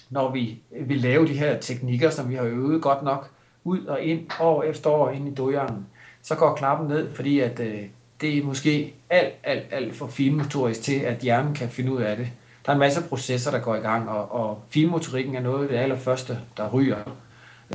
når 0.10 0.32
vi 0.32 0.62
vil 0.72 0.98
lave 0.98 1.28
de 1.28 1.38
her 1.38 1.60
teknikker, 1.60 2.10
som 2.10 2.30
vi 2.30 2.36
har 2.36 2.44
øvet 2.44 2.82
godt 2.82 3.04
nok, 3.04 3.30
ud 3.64 3.86
og 3.86 4.02
ind, 4.02 4.30
år 4.40 4.64
efter 4.64 4.90
år 4.90 5.10
ind 5.10 5.28
i 5.28 5.34
dojeren, 5.34 5.86
så 6.24 6.36
går 6.36 6.56
klappen 6.56 6.88
ned, 6.88 7.14
fordi 7.16 7.40
at 7.40 7.60
øh, 7.60 7.84
det 8.22 8.38
er 8.38 8.44
måske 8.44 8.94
alt, 9.10 9.34
alt, 9.44 9.66
alt 9.72 9.96
for 9.96 10.08
finmotorisk 10.08 10.82
til, 10.82 11.00
at 11.00 11.18
hjernen 11.18 11.54
kan 11.54 11.70
finde 11.70 11.92
ud 11.92 12.02
af 12.02 12.18
det. 12.18 12.28
Der 12.66 12.72
er 12.72 12.74
en 12.74 12.80
masse 12.80 13.02
processer, 13.02 13.52
der 13.52 13.60
går 13.60 13.76
i 13.76 13.80
gang, 13.80 14.10
og, 14.10 14.32
og 14.32 14.62
finmotorikken 14.70 15.36
er 15.36 15.42
noget 15.42 15.64
af 15.64 15.70
det 15.70 15.78
allerførste, 15.78 16.40
der 16.58 16.70
ryger. 16.70 16.98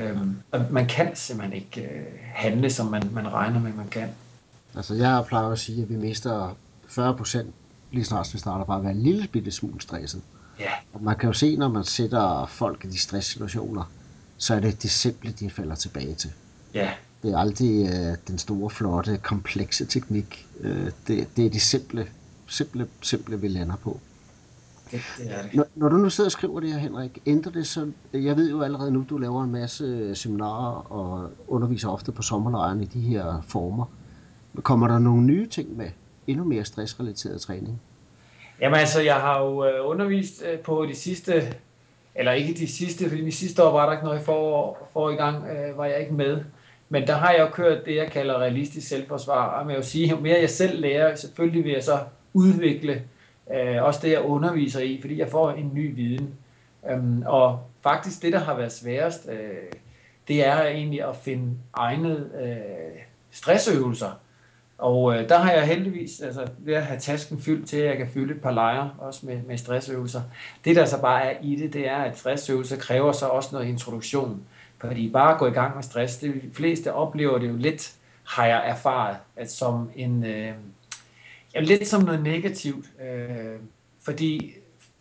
Øhm, 0.00 0.36
og 0.52 0.64
man 0.70 0.86
kan 0.86 1.16
simpelthen 1.16 1.56
ikke 1.56 1.80
øh, 1.80 2.04
handle, 2.34 2.70
som 2.70 2.86
man, 2.86 3.02
man 3.12 3.32
regner 3.32 3.60
med, 3.60 3.72
man 3.72 3.88
kan. 3.88 4.08
Altså, 4.76 4.94
jeg 4.94 5.24
plejer 5.28 5.48
at 5.48 5.58
sige, 5.58 5.82
at 5.82 5.88
vi 5.88 5.96
mister 5.96 6.56
40 6.88 7.16
procent, 7.16 7.54
lige 7.92 8.04
snart 8.04 8.30
vi 8.32 8.38
starter 8.38 8.64
bare 8.64 8.78
at 8.78 8.84
være 8.84 8.92
en 8.92 9.02
lille 9.02 9.28
bitte 9.32 9.50
smule 9.50 9.80
stresset. 9.80 10.22
Ja. 10.60 10.70
Og 10.92 11.02
man 11.02 11.16
kan 11.16 11.26
jo 11.26 11.32
se, 11.32 11.56
når 11.56 11.68
man 11.68 11.84
sætter 11.84 12.46
folk 12.46 12.84
i 12.84 12.88
de 12.88 12.98
stresssituationer, 12.98 13.90
så 14.38 14.54
er 14.54 14.60
det 14.60 14.82
det 14.82 14.90
simple, 14.90 15.32
de 15.32 15.50
falder 15.50 15.74
tilbage 15.74 16.14
til. 16.14 16.30
Ja. 16.74 16.90
Det 17.24 17.32
er 17.32 17.38
aldrig 17.38 17.86
øh, 17.86 18.16
den 18.28 18.38
store, 18.38 18.70
flotte, 18.70 19.16
komplekse 19.16 19.86
teknik. 19.86 20.46
Øh, 20.60 20.90
det, 21.06 21.28
det 21.36 21.46
er 21.46 21.50
de 21.50 21.60
simple, 21.60 22.06
simple, 22.46 22.86
simple, 23.02 23.40
vi 23.40 23.48
lander 23.48 23.76
på. 23.76 24.00
Det, 24.90 25.00
det 25.18 25.38
er 25.38 25.42
det. 25.42 25.54
Når, 25.54 25.66
når 25.74 25.88
du 25.88 25.96
nu 25.96 26.10
sidder 26.10 26.28
og 26.28 26.32
skriver 26.32 26.60
det 26.60 26.72
her, 26.72 26.78
Henrik, 26.78 27.18
ændrer 27.26 27.52
det 27.52 27.66
så... 27.66 27.90
Jeg 28.12 28.36
ved 28.36 28.50
jo 28.50 28.62
allerede 28.62 28.90
nu, 28.90 29.04
du 29.10 29.18
laver 29.18 29.44
en 29.44 29.52
masse 29.52 30.14
seminarer 30.14 30.92
og 30.92 31.30
underviser 31.48 31.88
ofte 31.88 32.12
på 32.12 32.22
sommerlejren 32.22 32.80
i 32.80 32.84
de 32.84 33.00
her 33.00 33.42
former. 33.48 33.84
Kommer 34.62 34.88
der 34.88 34.98
nogle 34.98 35.22
nye 35.22 35.46
ting 35.46 35.76
med? 35.76 35.90
endnu 36.26 36.44
mere 36.44 36.64
stressrelateret 36.64 37.40
træning? 37.40 37.80
Jamen 38.60 38.80
altså, 38.80 39.00
jeg 39.00 39.14
har 39.14 39.42
jo 39.42 39.64
øh, 39.64 39.88
undervist 39.90 40.42
øh, 40.52 40.58
på 40.58 40.86
de 40.88 40.94
sidste, 40.94 41.54
eller 42.14 42.32
ikke 42.32 42.54
de 42.54 42.68
sidste, 42.68 43.08
fordi 43.08 43.24
de 43.24 43.32
sidste 43.32 43.64
år 43.64 43.72
var 43.72 43.86
der 43.86 43.92
ikke 43.92 44.04
noget 44.04 44.22
for, 44.22 44.78
for 44.92 45.10
i 45.10 45.14
gang, 45.14 45.44
øh, 45.46 45.78
var 45.78 45.84
jeg 45.84 46.00
ikke 46.00 46.14
med. 46.14 46.44
Men 46.88 47.06
der 47.06 47.14
har 47.14 47.30
jeg 47.30 47.40
jo 47.40 47.48
kørt 47.48 47.84
det, 47.84 47.96
jeg 47.96 48.10
kalder 48.10 48.38
realistisk 48.38 48.88
selvforsvar. 48.88 49.46
Og 49.46 49.70
jeg 49.70 49.76
vil 49.76 49.84
sige, 49.84 50.08
jo 50.08 50.20
mere 50.20 50.40
jeg 50.40 50.50
selv 50.50 50.80
lærer, 50.80 51.14
selvfølgelig 51.14 51.64
vil 51.64 51.72
jeg 51.72 51.82
så 51.82 51.98
udvikle 52.34 53.02
øh, 53.54 53.82
også 53.82 54.00
det, 54.02 54.10
jeg 54.10 54.20
underviser 54.20 54.80
i, 54.80 54.98
fordi 55.00 55.18
jeg 55.18 55.28
får 55.28 55.50
en 55.50 55.70
ny 55.74 55.94
viden. 55.94 56.34
Øhm, 56.90 57.22
og 57.26 57.60
faktisk 57.82 58.22
det, 58.22 58.32
der 58.32 58.38
har 58.38 58.56
været 58.56 58.72
sværest, 58.72 59.28
øh, 59.28 59.72
det 60.28 60.46
er 60.46 60.62
egentlig 60.62 61.08
at 61.08 61.16
finde 61.16 61.56
egnede 61.74 62.30
øh, 62.42 63.00
stressøvelser. 63.30 64.10
Og 64.78 65.14
øh, 65.14 65.28
der 65.28 65.38
har 65.38 65.52
jeg 65.52 65.66
heldigvis, 65.66 66.20
altså 66.20 66.48
ved 66.58 66.74
at 66.74 66.86
have 66.86 67.00
tasken 67.00 67.40
fyldt 67.40 67.68
til, 67.68 67.76
at 67.76 67.86
jeg 67.86 67.96
kan 67.96 68.08
fylde 68.08 68.34
et 68.34 68.40
par 68.40 68.50
lejre, 68.50 68.90
også 68.98 69.26
med, 69.26 69.42
med 69.42 69.58
stressøvelser. 69.58 70.22
Det 70.64 70.76
der 70.76 70.84
så 70.84 71.00
bare 71.00 71.24
er 71.24 71.38
i 71.42 71.56
det, 71.56 71.72
det 71.72 71.88
er, 71.88 71.96
at 71.96 72.18
stressøvelser 72.18 72.76
kræver 72.76 73.12
så 73.12 73.26
også 73.26 73.48
noget 73.52 73.68
introduktion. 73.68 74.42
Fordi 74.78 75.10
bare 75.10 75.32
at 75.32 75.38
gå 75.38 75.46
i 75.46 75.50
gang 75.50 75.74
med 75.74 75.82
stress, 75.82 76.16
det, 76.16 76.34
de 76.34 76.50
fleste 76.52 76.92
oplever 76.92 77.38
det 77.38 77.48
jo 77.48 77.56
lidt, 77.56 77.94
har 78.24 78.46
jeg 78.46 78.62
erfaret, 78.68 79.16
at 79.36 79.50
som 79.50 79.90
en, 79.96 80.24
øh, 80.24 80.52
ja, 81.54 81.60
lidt 81.60 81.88
som 81.88 82.02
noget 82.02 82.22
negativt. 82.22 82.86
Øh, 83.02 83.58
fordi 84.02 84.52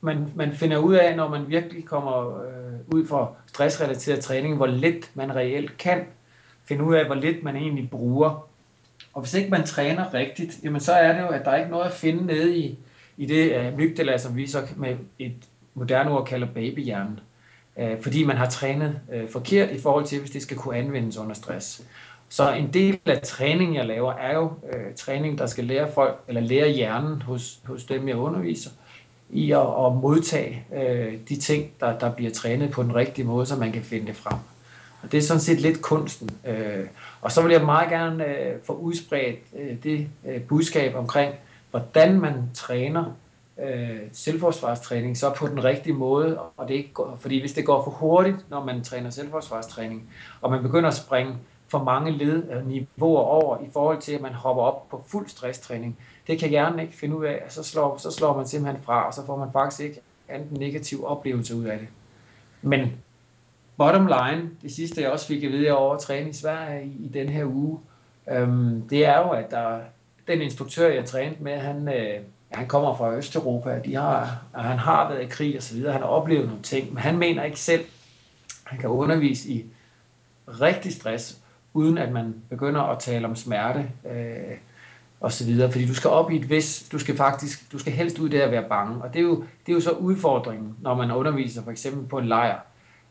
man, 0.01 0.27
man 0.35 0.53
finder 0.53 0.77
ud 0.77 0.93
af, 0.93 1.15
når 1.15 1.29
man 1.29 1.49
virkelig 1.49 1.85
kommer 1.85 2.43
øh, 2.43 2.79
ud 2.87 3.07
for 3.07 3.35
stressrelateret 3.47 4.19
træning, 4.19 4.55
hvor 4.55 4.67
lidt 4.67 5.11
man 5.13 5.35
reelt 5.35 5.77
kan. 5.77 6.05
Finde 6.65 6.83
ud 6.83 6.95
af, 6.95 7.05
hvor 7.05 7.15
lidt 7.15 7.43
man 7.43 7.55
egentlig 7.55 7.89
bruger. 7.89 8.49
Og 9.13 9.21
hvis 9.21 9.33
ikke 9.33 9.49
man 9.49 9.63
træner 9.63 10.13
rigtigt, 10.13 10.59
jamen 10.63 10.81
så 10.81 10.93
er 10.93 11.13
det 11.13 11.21
jo, 11.21 11.27
at 11.27 11.45
der 11.45 11.51
er 11.51 11.57
ikke 11.57 11.71
noget 11.71 11.85
at 11.85 11.93
finde 11.93 12.25
nede 12.25 12.57
i, 12.57 12.77
i 13.17 13.25
det 13.25 13.55
øh, 13.55 13.77
mygdala, 13.77 14.17
som 14.17 14.35
vi 14.35 14.47
så 14.47 14.67
med 14.77 14.97
et 15.19 15.35
moderne 15.73 16.11
ord 16.11 16.27
kalder 16.27 16.47
babyhjernen. 16.47 17.19
Uh, 17.75 18.01
fordi 18.01 18.23
man 18.23 18.37
har 18.37 18.49
trænet 18.49 18.99
øh, 19.13 19.29
forkert 19.29 19.71
i 19.71 19.79
forhold 19.81 20.05
til, 20.05 20.19
hvis 20.19 20.31
det 20.31 20.41
skal 20.41 20.57
kunne 20.57 20.77
anvendes 20.77 21.17
under 21.17 21.33
stress. 21.33 21.81
Så 22.29 22.53
en 22.53 22.73
del 22.73 22.99
af 23.05 23.21
træningen, 23.21 23.75
jeg 23.75 23.85
laver, 23.85 24.13
er 24.13 24.35
jo 24.35 24.51
øh, 24.73 24.95
træning, 24.95 25.37
der 25.37 25.45
skal 25.45 25.63
lære 25.63 25.91
folk, 25.91 26.19
eller 26.27 26.41
lære 26.41 26.69
hjernen 26.69 27.21
hos, 27.21 27.59
hos 27.65 27.83
dem, 27.83 28.07
jeg 28.07 28.15
underviser, 28.15 28.69
i 29.29 29.51
at, 29.51 29.59
at 29.59 29.95
modtage 29.95 30.65
øh, 30.75 31.13
de 31.29 31.35
ting, 31.35 31.71
der, 31.79 31.99
der 31.99 32.11
bliver 32.11 32.31
trænet 32.31 32.71
på 32.71 32.83
den 32.83 32.95
rigtige 32.95 33.25
måde, 33.25 33.45
så 33.45 33.55
man 33.55 33.71
kan 33.71 33.83
finde 33.83 34.07
det 34.07 34.15
frem. 34.15 34.37
Og 35.03 35.11
det 35.11 35.17
er 35.17 35.21
sådan 35.21 35.41
set 35.41 35.61
lidt 35.61 35.81
kunsten. 35.81 36.29
Øh, 36.47 36.85
og 37.21 37.31
så 37.31 37.41
vil 37.41 37.51
jeg 37.51 37.65
meget 37.65 37.89
gerne 37.89 38.25
øh, 38.25 38.55
få 38.63 38.73
udspredt 38.73 39.39
øh, 39.59 39.75
det 39.83 40.07
øh, 40.27 40.41
budskab 40.41 40.95
omkring, 40.95 41.33
hvordan 41.71 42.19
man 42.19 42.33
træner 42.53 43.05
øh, 43.59 43.99
selvforsvarstræning 44.11 45.17
så 45.17 45.33
på 45.37 45.47
den 45.47 45.63
rigtige 45.63 45.93
måde. 45.93 46.39
Og 46.39 46.67
det 46.67 46.73
ikke 46.73 46.93
går, 46.93 47.17
fordi 47.19 47.39
hvis 47.39 47.53
det 47.53 47.65
går 47.65 47.83
for 47.83 47.91
hurtigt, 47.91 48.49
når 48.49 48.63
man 48.65 48.83
træner 48.83 49.09
selvforsvarstræning, 49.09 50.09
og 50.41 50.51
man 50.51 50.61
begynder 50.61 50.89
at 50.89 50.95
springe 50.95 51.35
for 51.67 51.83
mange 51.83 52.11
led, 52.11 52.51
øh, 52.51 52.67
niveauer 52.67 53.21
over 53.21 53.57
i 53.57 53.69
forhold 53.73 54.01
til, 54.01 54.11
at 54.11 54.21
man 54.21 54.33
hopper 54.33 54.63
op 54.63 54.89
på 54.89 55.03
fuld 55.07 55.27
stresstræning, 55.27 55.97
det 56.27 56.39
kan 56.39 56.49
hjernen 56.49 56.79
ikke 56.79 56.93
finde 56.93 57.15
ud 57.17 57.25
af. 57.25 57.43
Så 57.49 57.63
slår, 57.63 57.97
så 57.97 58.11
slår 58.11 58.37
man 58.37 58.47
simpelthen 58.47 58.83
fra, 58.83 59.07
og 59.07 59.13
så 59.13 59.25
får 59.25 59.37
man 59.37 59.51
faktisk 59.51 59.81
ikke 59.81 60.01
anden 60.29 60.59
negativ 60.59 61.05
oplevelse 61.05 61.55
ud 61.55 61.65
af 61.65 61.79
det. 61.79 61.87
Men 62.61 62.91
bottom 63.77 64.07
line, 64.07 64.49
det 64.61 64.71
sidste 64.71 65.01
jeg 65.01 65.11
også 65.11 65.27
fik 65.27 65.43
at 65.43 65.51
vide 65.51 65.71
over 65.71 65.93
at 65.93 66.01
træne 66.01 66.29
i 66.29 66.33
Sverige 66.33 66.85
i, 66.85 67.05
i 67.05 67.07
den 67.07 67.29
her 67.29 67.45
uge, 67.45 67.79
øhm, 68.31 68.81
det 68.89 69.05
er 69.05 69.17
jo, 69.17 69.29
at 69.29 69.51
der, 69.51 69.79
den 70.27 70.41
instruktør, 70.41 70.89
jeg 70.89 71.05
trænede 71.05 71.43
med, 71.43 71.57
han, 71.57 71.87
øh, 71.87 72.19
han 72.53 72.67
kommer 72.67 72.95
fra 72.95 73.15
Østeuropa, 73.15 73.79
de 73.85 73.95
har, 73.95 74.43
og 74.53 74.63
han 74.63 74.77
har 74.77 75.09
været 75.09 75.23
i 75.23 75.27
krig 75.27 75.57
og 75.57 75.63
så 75.63 75.73
videre, 75.73 75.91
han 75.91 76.01
har 76.01 76.09
oplevet 76.09 76.47
nogle 76.47 76.61
ting, 76.61 76.93
men 76.93 76.97
han 76.97 77.17
mener 77.17 77.43
ikke 77.43 77.59
selv, 77.59 77.85
han 78.63 78.79
kan 78.79 78.89
undervise 78.89 79.49
i 79.49 79.65
rigtig 80.47 80.93
stress, 80.93 81.37
uden 81.73 81.97
at 81.97 82.11
man 82.11 82.35
begynder 82.49 82.81
at 82.81 82.99
tale 82.99 83.27
om 83.27 83.35
smerte 83.35 83.89
øh, 84.11 84.57
og 85.19 85.31
så 85.31 85.45
videre, 85.45 85.71
fordi 85.71 85.87
du 85.87 85.93
skal 85.93 86.09
op 86.09 86.31
i 86.31 86.35
et 86.35 86.49
vis, 86.49 86.89
du 86.91 86.99
skal 86.99 87.17
faktisk, 87.17 87.71
du 87.71 87.79
skal 87.79 87.93
helst 87.93 88.19
ud 88.19 88.29
der 88.29 88.45
at 88.45 88.51
være 88.51 88.69
bange, 88.69 89.03
og 89.03 89.13
det 89.13 89.19
er 89.19 89.23
jo, 89.23 89.35
det 89.35 89.71
er 89.71 89.73
jo 89.73 89.81
så 89.81 89.91
udfordringen, 89.91 90.75
når 90.81 90.95
man 90.95 91.11
underviser 91.11 91.63
for 91.63 91.71
eksempel 91.71 92.07
på 92.07 92.17
en 92.17 92.25
lejr, 92.25 92.59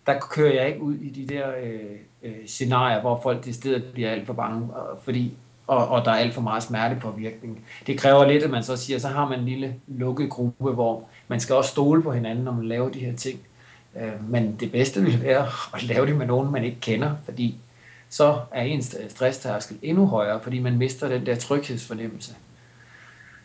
der 0.06 0.18
kører 0.18 0.54
jeg 0.54 0.68
ikke 0.68 0.82
ud 0.82 0.94
i 0.94 1.10
de 1.10 1.34
der 1.34 1.52
øh, 1.62 1.98
øh, 2.22 2.46
scenarier, 2.46 3.00
hvor 3.00 3.20
folk 3.22 3.46
i 3.46 3.52
stedet 3.52 3.84
bliver 3.92 4.10
alt 4.10 4.26
for 4.26 4.32
bange, 4.32 4.68
fordi, 5.02 5.36
og, 5.66 5.88
og 5.88 6.04
der 6.04 6.10
er 6.10 6.16
alt 6.16 6.34
for 6.34 6.40
meget 6.40 6.62
smertepåvirkning. 6.62 7.64
Det 7.86 7.98
kræver 7.98 8.26
lidt, 8.26 8.42
at 8.42 8.50
man 8.50 8.62
så 8.62 8.76
siger, 8.76 8.98
så 8.98 9.08
har 9.08 9.28
man 9.28 9.38
en 9.38 9.44
lille 9.44 9.74
lukket 9.86 10.30
gruppe, 10.30 10.72
hvor 10.72 11.08
man 11.28 11.40
skal 11.40 11.54
også 11.54 11.70
stole 11.70 12.02
på 12.02 12.12
hinanden, 12.12 12.44
når 12.44 12.52
man 12.52 12.68
laver 12.68 12.88
de 12.88 12.98
her 12.98 13.16
ting. 13.16 13.40
Øh, 13.96 14.30
men 14.30 14.56
det 14.60 14.72
bedste 14.72 15.02
vil 15.02 15.22
være 15.22 15.46
at 15.74 15.82
lave 15.82 16.06
det 16.06 16.16
med 16.16 16.26
nogen, 16.26 16.52
man 16.52 16.64
ikke 16.64 16.80
kender, 16.80 17.16
fordi 17.24 17.56
så 18.08 18.40
er 18.52 18.62
ens 18.62 18.96
stresstærskel 19.08 19.78
endnu 19.82 20.06
højere, 20.06 20.40
fordi 20.40 20.58
man 20.58 20.78
mister 20.78 21.08
den 21.08 21.26
der 21.26 21.36
tryghedsfornemmelse. 21.36 22.34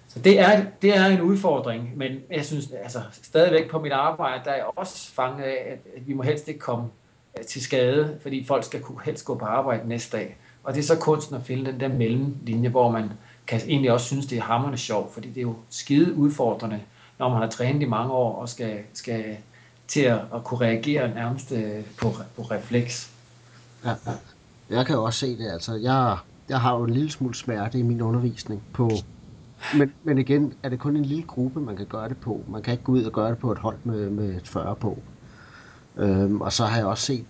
Så 0.08 0.20
det 0.20 0.40
er, 0.40 0.66
det 0.82 0.98
er 0.98 1.06
en 1.06 1.22
udfordring, 1.22 1.98
men 1.98 2.12
jeg 2.32 2.46
synes 2.46 2.72
altså, 2.84 3.02
stadigvæk 3.12 3.70
på 3.70 3.80
mit 3.80 3.92
arbejde, 3.92 4.42
der 4.46 4.52
er 4.52 4.56
jeg 4.56 4.66
også 4.76 5.12
fanget 5.12 5.44
af, 5.44 5.64
at, 5.68 5.80
at 5.98 6.08
vi 6.08 6.14
må 6.14 6.24
helst 6.24 6.48
ikke 6.48 6.60
komme 6.60 6.88
øh, 7.40 7.46
til 7.46 7.62
skade, 7.62 8.20
fordi 8.22 8.46
folk 8.46 8.64
skal 8.64 8.82
kunne 8.82 9.02
helst 9.06 9.26
gå 9.26 9.36
på 9.36 9.46
arbejde 9.46 9.90
næste 9.90 10.18
dag. 10.18 10.38
Og 10.68 10.74
det 10.74 10.80
er 10.80 10.84
så 10.86 10.96
kunsten 10.96 11.36
at 11.36 11.44
finde 11.44 11.72
den 11.72 11.80
der 11.80 11.88
mellemlinje, 11.88 12.70
hvor 12.70 12.92
man 12.92 13.12
kan 13.48 13.62
egentlig 13.68 13.92
også 13.92 14.06
synes, 14.06 14.26
det 14.26 14.38
er 14.38 14.42
hammerende 14.42 14.78
sjovt, 14.78 15.14
fordi 15.14 15.30
det 15.30 15.38
er 15.38 15.42
jo 15.42 15.56
skide 15.70 16.14
udfordrende, 16.14 16.80
når 17.20 17.30
man 17.30 17.42
har 17.42 17.50
trænet 17.50 17.82
i 17.82 17.86
mange 17.86 18.12
år 18.12 18.36
og 18.36 18.50
skal, 18.50 18.80
skal 18.94 19.38
til 19.88 20.02
at, 20.02 20.20
at 20.36 20.44
kunne 20.44 20.60
reagere 20.60 21.14
nærmest 21.14 21.52
øh, 21.52 21.84
på, 22.02 22.12
på 22.36 22.42
refleks. 22.42 23.12
Ja, 23.86 23.94
jeg 24.70 24.86
kan 24.86 24.98
også 24.98 25.20
se 25.20 25.38
det. 25.38 25.52
Altså, 25.52 25.76
jeg, 25.76 26.18
jeg 26.50 26.62
har 26.62 26.78
jo 26.78 26.84
en 26.84 26.94
lille 26.94 27.12
smule 27.12 27.36
smerte 27.36 27.80
i 27.80 27.82
min 27.82 28.02
undervisning 28.02 28.64
på 28.74 28.90
men, 29.78 29.94
men 30.04 30.18
igen, 30.18 30.54
er 30.64 30.70
det 30.70 30.80
kun 30.80 30.96
en 30.96 31.06
lille 31.06 31.24
gruppe, 31.24 31.60
man 31.60 31.78
kan 31.78 31.86
gøre 31.86 32.10
det 32.10 32.18
på. 32.18 32.44
Man 32.48 32.62
kan 32.62 32.72
ikke 32.72 32.84
gå 32.84 32.92
ud 32.92 33.04
og 33.04 33.12
gøre 33.12 33.30
det 33.30 33.38
på 33.38 33.52
et 33.52 33.58
hold 33.58 33.78
med, 33.84 34.10
med 34.10 34.36
et 34.36 34.48
40 34.48 34.76
på. 34.76 34.98
Øhm, 35.98 36.42
og 36.42 36.54
så 36.54 36.66
har 36.66 36.78
jeg 36.78 36.86
også 36.86 37.06
set, 37.06 37.26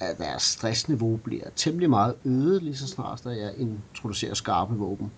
at 0.00 0.18
deres 0.18 0.42
stressniveau 0.42 1.16
bliver 1.16 1.44
temmelig 1.56 1.90
meget 1.90 2.14
øget, 2.24 2.62
lige 2.62 2.76
så 2.76 2.86
snart 2.86 3.24
der 3.24 3.30
jeg 3.30 3.54
introducerer 3.56 4.34
skarpe 4.34 4.74
våben. 4.74 5.10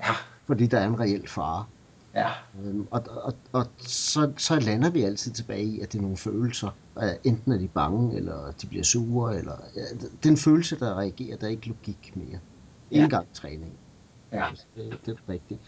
Ja. 0.00 0.12
Fordi 0.46 0.66
der 0.66 0.78
er 0.78 0.86
en 0.86 1.00
reel 1.00 1.28
fare. 1.28 1.64
Ja. 2.14 2.28
Øhm, 2.64 2.86
og 2.90 3.02
og, 3.22 3.34
og 3.52 3.66
så, 3.78 4.32
så 4.36 4.60
lander 4.60 4.90
vi 4.90 5.02
altid 5.02 5.32
tilbage 5.32 5.64
i, 5.64 5.80
at 5.80 5.92
det 5.92 5.98
er 5.98 6.02
nogle 6.02 6.16
følelser. 6.16 6.70
Enten 7.24 7.52
er 7.52 7.58
de 7.58 7.68
bange, 7.68 8.16
eller 8.16 8.52
de 8.62 8.66
bliver 8.66 8.84
sure, 8.84 9.38
eller 9.38 9.56
ja, 9.76 9.82
det 10.22 10.26
er 10.26 10.30
en 10.30 10.36
følelse, 10.36 10.78
der 10.78 10.98
reagerer. 10.98 11.36
Der 11.36 11.46
er 11.46 11.50
ikke 11.50 11.68
logik 11.68 12.12
mere. 12.14 12.38
Ja. 12.92 13.06
gang 13.06 13.26
træning. 13.32 13.72
Ja. 14.32 14.46
Det, 14.76 14.98
det 15.06 15.12
er 15.12 15.32
rigtigt. 15.32 15.60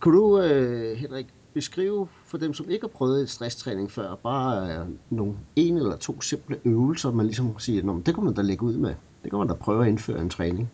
Kunne 0.00 0.18
du, 0.18 0.40
øh, 0.40 0.96
Henrik, 0.96 1.26
beskrive 1.54 2.08
for 2.26 2.38
dem, 2.38 2.54
som 2.54 2.70
ikke 2.70 2.82
har 2.82 2.88
prøvet 2.88 3.22
et 3.22 3.30
stresstræning 3.30 3.90
før, 3.90 4.14
bare 4.14 4.72
øh, 4.72 4.86
nogle 5.10 5.34
en 5.56 5.76
eller 5.76 5.96
to 5.96 6.20
simple 6.20 6.58
øvelser, 6.64 7.10
man 7.10 7.26
ligesom 7.26 7.58
siger, 7.58 8.00
det 8.06 8.14
kan 8.14 8.24
man 8.24 8.34
da 8.34 8.42
lægge 8.42 8.62
ud 8.62 8.76
med. 8.76 8.94
Det 9.22 9.30
kan 9.30 9.38
man 9.38 9.48
da 9.48 9.54
prøve 9.54 9.82
at 9.82 9.88
indføre 9.88 10.20
en 10.20 10.30
træning. 10.30 10.70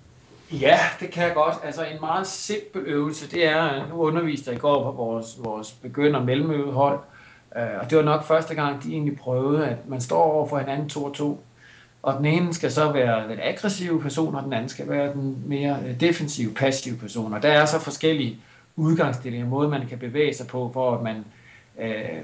Ja, 0.52 0.78
det 1.00 1.10
kan 1.10 1.24
jeg 1.24 1.34
godt. 1.34 1.54
Altså 1.64 1.84
en 1.84 2.00
meget 2.00 2.26
simpel 2.26 2.82
øvelse, 2.86 3.30
det 3.30 3.46
er, 3.46 3.74
øh, 3.74 3.90
nu 3.90 3.94
underviste 3.94 4.50
jeg 4.50 4.56
i 4.56 4.60
går 4.60 4.82
på 4.82 4.96
vores, 4.96 5.38
vores 5.44 5.72
begynder 5.72 6.24
mellemøvehold, 6.24 7.00
øh, 7.56 7.62
og 7.80 7.90
det 7.90 7.98
var 7.98 8.04
nok 8.04 8.24
første 8.24 8.54
gang, 8.54 8.82
de 8.82 8.92
egentlig 8.92 9.16
prøvede, 9.18 9.66
at 9.66 9.88
man 9.88 10.00
står 10.00 10.22
over 10.22 10.48
for 10.48 10.58
hinanden 10.58 10.88
to 10.88 11.04
og 11.04 11.14
to, 11.14 11.44
og 12.02 12.14
den 12.16 12.24
ene 12.24 12.54
skal 12.54 12.72
så 12.72 12.92
være 12.92 13.28
den 13.28 13.38
aggressive 13.42 14.00
person, 14.00 14.34
og 14.34 14.42
den 14.42 14.52
anden 14.52 14.68
skal 14.68 14.88
være 14.88 15.12
den 15.12 15.42
mere 15.46 15.78
øh, 15.86 16.00
defensive, 16.00 16.54
passive 16.54 16.96
person. 16.96 17.32
Og 17.32 17.42
der 17.42 17.48
er 17.48 17.64
så 17.64 17.80
forskellige 17.80 18.40
udgangsstilling, 18.78 19.42
en 19.42 19.50
måde, 19.50 19.68
man 19.68 19.86
kan 19.86 19.98
bevæge 19.98 20.34
sig 20.34 20.46
på, 20.46 20.70
for 20.72 20.94
at 20.94 21.02
man, 21.02 21.24
øh, 21.80 22.22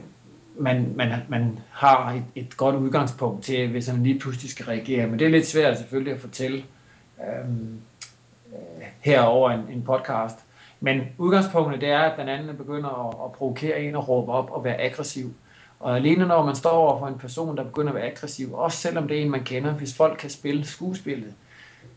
man, 0.58 0.92
man, 0.96 1.12
man 1.28 1.58
har 1.70 2.12
et, 2.12 2.25
et 2.34 2.56
godt 2.56 2.76
udgangspunkt 2.76 3.44
til, 3.44 3.70
hvis 3.70 3.92
man 3.92 4.02
lige 4.02 4.18
pludselig 4.18 4.50
skal 4.50 4.66
reagere. 4.66 5.06
Men 5.06 5.18
det 5.18 5.25
er 5.25 5.30
lidt 5.30 5.46
svært 5.46 5.78
selvfølgelig 5.78 6.12
at 6.12 6.20
fortælle 6.20 6.64
øh, 7.20 7.50
øh, 8.52 8.87
her 9.00 9.20
over 9.20 9.50
en, 9.50 9.61
en 9.73 9.82
podcast. 9.82 10.38
Men 10.80 11.00
udgangspunktet 11.18 11.80
det 11.80 11.88
er, 11.88 12.00
at 12.00 12.18
den 12.18 12.28
anden 12.28 12.56
begynder 12.56 13.08
at, 13.08 13.25
at 13.25 13.32
provokere 13.32 13.82
en 13.82 13.96
og 13.96 14.08
råbe 14.08 14.32
op 14.32 14.50
og 14.50 14.64
være 14.64 14.80
aggressiv. 14.80 15.34
Og 15.80 15.96
alene 15.96 16.26
når 16.26 16.46
man 16.46 16.54
står 16.54 16.70
over 16.70 16.99
for 16.99 17.06
en 17.06 17.18
person, 17.18 17.56
der 17.56 17.64
begynder 17.64 17.88
at 17.88 17.94
være 17.94 18.11
aggressiv, 18.11 18.54
også 18.54 18.78
selvom 18.78 19.08
det 19.08 19.18
er 19.18 19.23
en, 19.23 19.30
man 19.30 19.44
kender, 19.44 19.73
hvis 19.73 19.96
folk 19.96 20.18
kan 20.18 20.30
spille 20.30 20.66
skuespillet, 20.66 21.34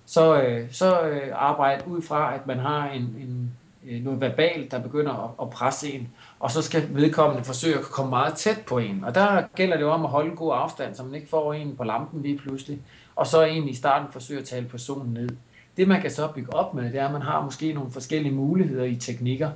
så, 0.05 0.41
øh, 0.41 0.71
så 0.71 1.01
øh, 1.01 1.31
arbejde 1.33 1.87
ud 1.87 2.01
fra, 2.01 2.35
at 2.35 2.47
man 2.47 2.59
har 2.59 2.89
en, 2.89 3.01
en, 3.01 3.51
Øh, 3.87 4.03
noget 4.03 4.21
verbalt, 4.21 4.71
der 4.71 4.79
begynder 4.79 5.23
at, 5.23 5.29
at 5.41 5.49
presse 5.49 5.93
en, 5.93 6.07
og 6.39 6.51
så 6.51 6.61
skal 6.61 6.87
vedkommende 6.89 7.43
forsøge 7.43 7.77
at 7.77 7.81
komme 7.81 8.09
meget 8.09 8.35
tæt 8.35 8.61
på 8.67 8.77
en. 8.77 9.03
Og 9.03 9.15
der 9.15 9.43
gælder 9.55 9.75
det 9.75 9.83
jo 9.83 9.91
om 9.91 10.05
at 10.05 10.11
holde 10.11 10.35
god 10.35 10.51
afstand, 10.55 10.95
så 10.95 11.03
man 11.03 11.15
ikke 11.15 11.29
får 11.29 11.53
en 11.53 11.75
på 11.75 11.83
lampen 11.83 12.21
lige 12.21 12.37
pludselig, 12.37 12.79
og 13.15 13.27
så 13.27 13.43
egentlig 13.43 13.73
i 13.73 13.77
starten 13.77 14.07
forsøge 14.11 14.39
at 14.39 14.45
tale 14.45 14.65
personen 14.65 15.13
ned. 15.13 15.29
Det 15.77 15.87
man 15.87 16.01
kan 16.01 16.11
så 16.11 16.27
bygge 16.35 16.53
op 16.53 16.73
med, 16.73 16.91
det 16.91 16.99
er, 16.99 17.05
at 17.05 17.11
man 17.11 17.21
har 17.21 17.41
måske 17.43 17.73
nogle 17.73 17.91
forskellige 17.91 18.35
muligheder 18.35 18.83
i 18.83 18.95
teknikker, 18.95 19.49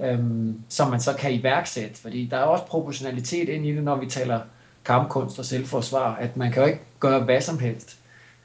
øhm, 0.00 0.60
som 0.68 0.90
man 0.90 1.00
så 1.00 1.16
kan 1.18 1.32
iværksætte, 1.32 1.96
fordi 1.96 2.26
der 2.26 2.36
er 2.36 2.42
også 2.42 2.64
proportionalitet 2.64 3.48
ind 3.48 3.66
i 3.66 3.74
det, 3.74 3.82
når 3.82 3.96
vi 3.96 4.06
taler 4.06 4.40
kampkunst 4.84 5.38
og 5.38 5.44
selvforsvar, 5.44 6.14
at 6.14 6.36
man 6.36 6.52
kan 6.52 6.62
jo 6.62 6.68
ikke 6.68 6.80
gøre 7.00 7.20
hvad 7.20 7.40
som 7.40 7.58
helst. 7.58 7.98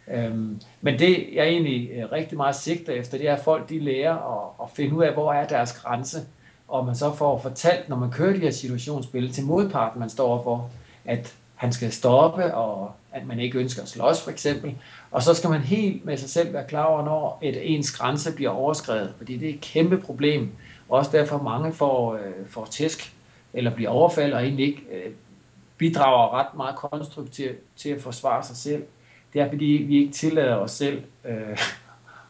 Øhm, 0.07 0.61
men 0.81 0.99
det, 0.99 1.29
jeg 1.33 1.47
egentlig 1.47 1.89
øh, 1.91 2.11
rigtig 2.11 2.37
meget 2.37 2.55
sigter 2.55 2.93
efter, 2.93 3.17
det 3.17 3.27
er, 3.27 3.35
at 3.35 3.43
folk 3.43 3.69
de 3.69 3.79
lærer 3.79 4.13
at, 4.13 4.65
at 4.65 4.69
finde 4.75 4.95
ud 4.95 5.03
af, 5.03 5.13
hvor 5.13 5.33
er 5.33 5.47
deres 5.47 5.73
grænse, 5.73 6.17
og 6.67 6.85
man 6.85 6.95
så 6.95 7.13
får 7.15 7.39
fortalt, 7.39 7.89
når 7.89 7.95
man 7.95 8.11
kører 8.11 8.33
de 8.33 8.39
her 8.39 8.51
situationsspil 8.51 9.33
til 9.33 9.45
modparten, 9.45 9.99
man 9.99 10.09
står 10.09 10.43
for, 10.43 10.69
at 11.05 11.35
han 11.55 11.73
skal 11.73 11.91
stoppe, 11.91 12.55
og 12.55 12.91
at 13.11 13.27
man 13.27 13.39
ikke 13.39 13.59
ønsker 13.59 13.81
at 13.81 13.89
slås 13.89 14.21
for 14.21 14.31
eksempel. 14.31 14.75
Og 15.11 15.23
så 15.23 15.33
skal 15.33 15.49
man 15.49 15.61
helt 15.61 16.05
med 16.05 16.17
sig 16.17 16.29
selv 16.29 16.53
være 16.53 16.67
klar 16.67 16.83
over, 16.83 17.05
når 17.05 17.39
et 17.41 17.73
ens 17.75 17.91
grænse 17.91 18.35
bliver 18.35 18.49
overskrevet, 18.49 19.13
fordi 19.17 19.37
det 19.37 19.49
er 19.49 19.53
et 19.53 19.61
kæmpe 19.61 19.97
problem. 19.97 20.51
Også 20.89 21.11
derfor 21.11 21.41
mange 21.41 21.73
får, 21.73 22.13
øh, 22.13 22.47
får 22.49 22.65
tæsk, 22.65 23.13
eller 23.53 23.75
bliver 23.75 23.89
overfaldet, 23.89 24.33
og 24.33 24.43
egentlig 24.43 24.65
ikke 24.65 24.81
øh, 24.91 25.11
bidrager 25.77 26.33
ret 26.33 26.57
meget 26.57 26.75
konstruktivt 26.75 27.57
til 27.75 27.89
at 27.89 28.01
forsvare 28.01 28.43
sig 28.43 28.55
selv. 28.55 28.83
Det 29.33 29.41
er 29.41 29.49
fordi, 29.49 29.65
vi 29.65 29.97
ikke 29.97 30.13
tillader 30.13 30.55
os 30.55 30.71
selv 30.71 31.03
øh, 31.25 31.57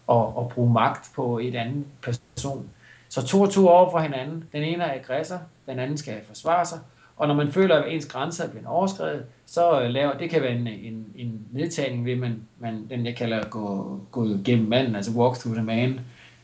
at, 0.10 0.26
at 0.40 0.50
bruge 0.50 0.74
magt 0.74 1.12
på 1.16 1.40
et 1.40 1.56
andet 1.56 1.86
person. 2.02 2.70
Så 3.10 3.28
to 3.28 3.42
og 3.42 3.50
to 3.50 3.68
over 3.68 3.92
for 3.92 4.00
hinanden. 4.00 4.44
Den 4.52 4.64
ene 4.64 4.84
er 4.84 4.94
aggressor, 5.00 5.40
den 5.66 5.80
anden 5.80 5.98
skal 5.98 6.20
forsvare 6.28 6.66
sig. 6.66 6.80
Og 7.18 7.28
når 7.28 7.36
man 7.36 7.52
føler, 7.52 7.76
at 7.76 7.94
ens 7.94 8.06
grænser 8.06 8.44
er 8.44 8.50
blevet 8.50 8.68
overskrevet, 8.68 9.26
så 9.46 9.82
øh, 9.82 9.90
laver, 9.90 10.18
det 10.18 10.30
kan 10.30 10.42
være 10.42 10.52
en, 10.52 10.68
en, 10.68 11.06
en 11.16 11.42
nedtagning 11.52 12.06
ved, 12.06 12.16
man, 12.16 12.42
man, 12.60 12.88
den 12.90 13.06
jeg 13.06 13.16
kalder 13.16 13.44
gå, 13.50 14.00
gå 14.12 14.28
gennem 14.46 14.68
manden, 14.68 14.96
altså 14.96 15.12
walk 15.12 15.38
through 15.38 15.56
the 15.56 15.66
man, 15.66 16.00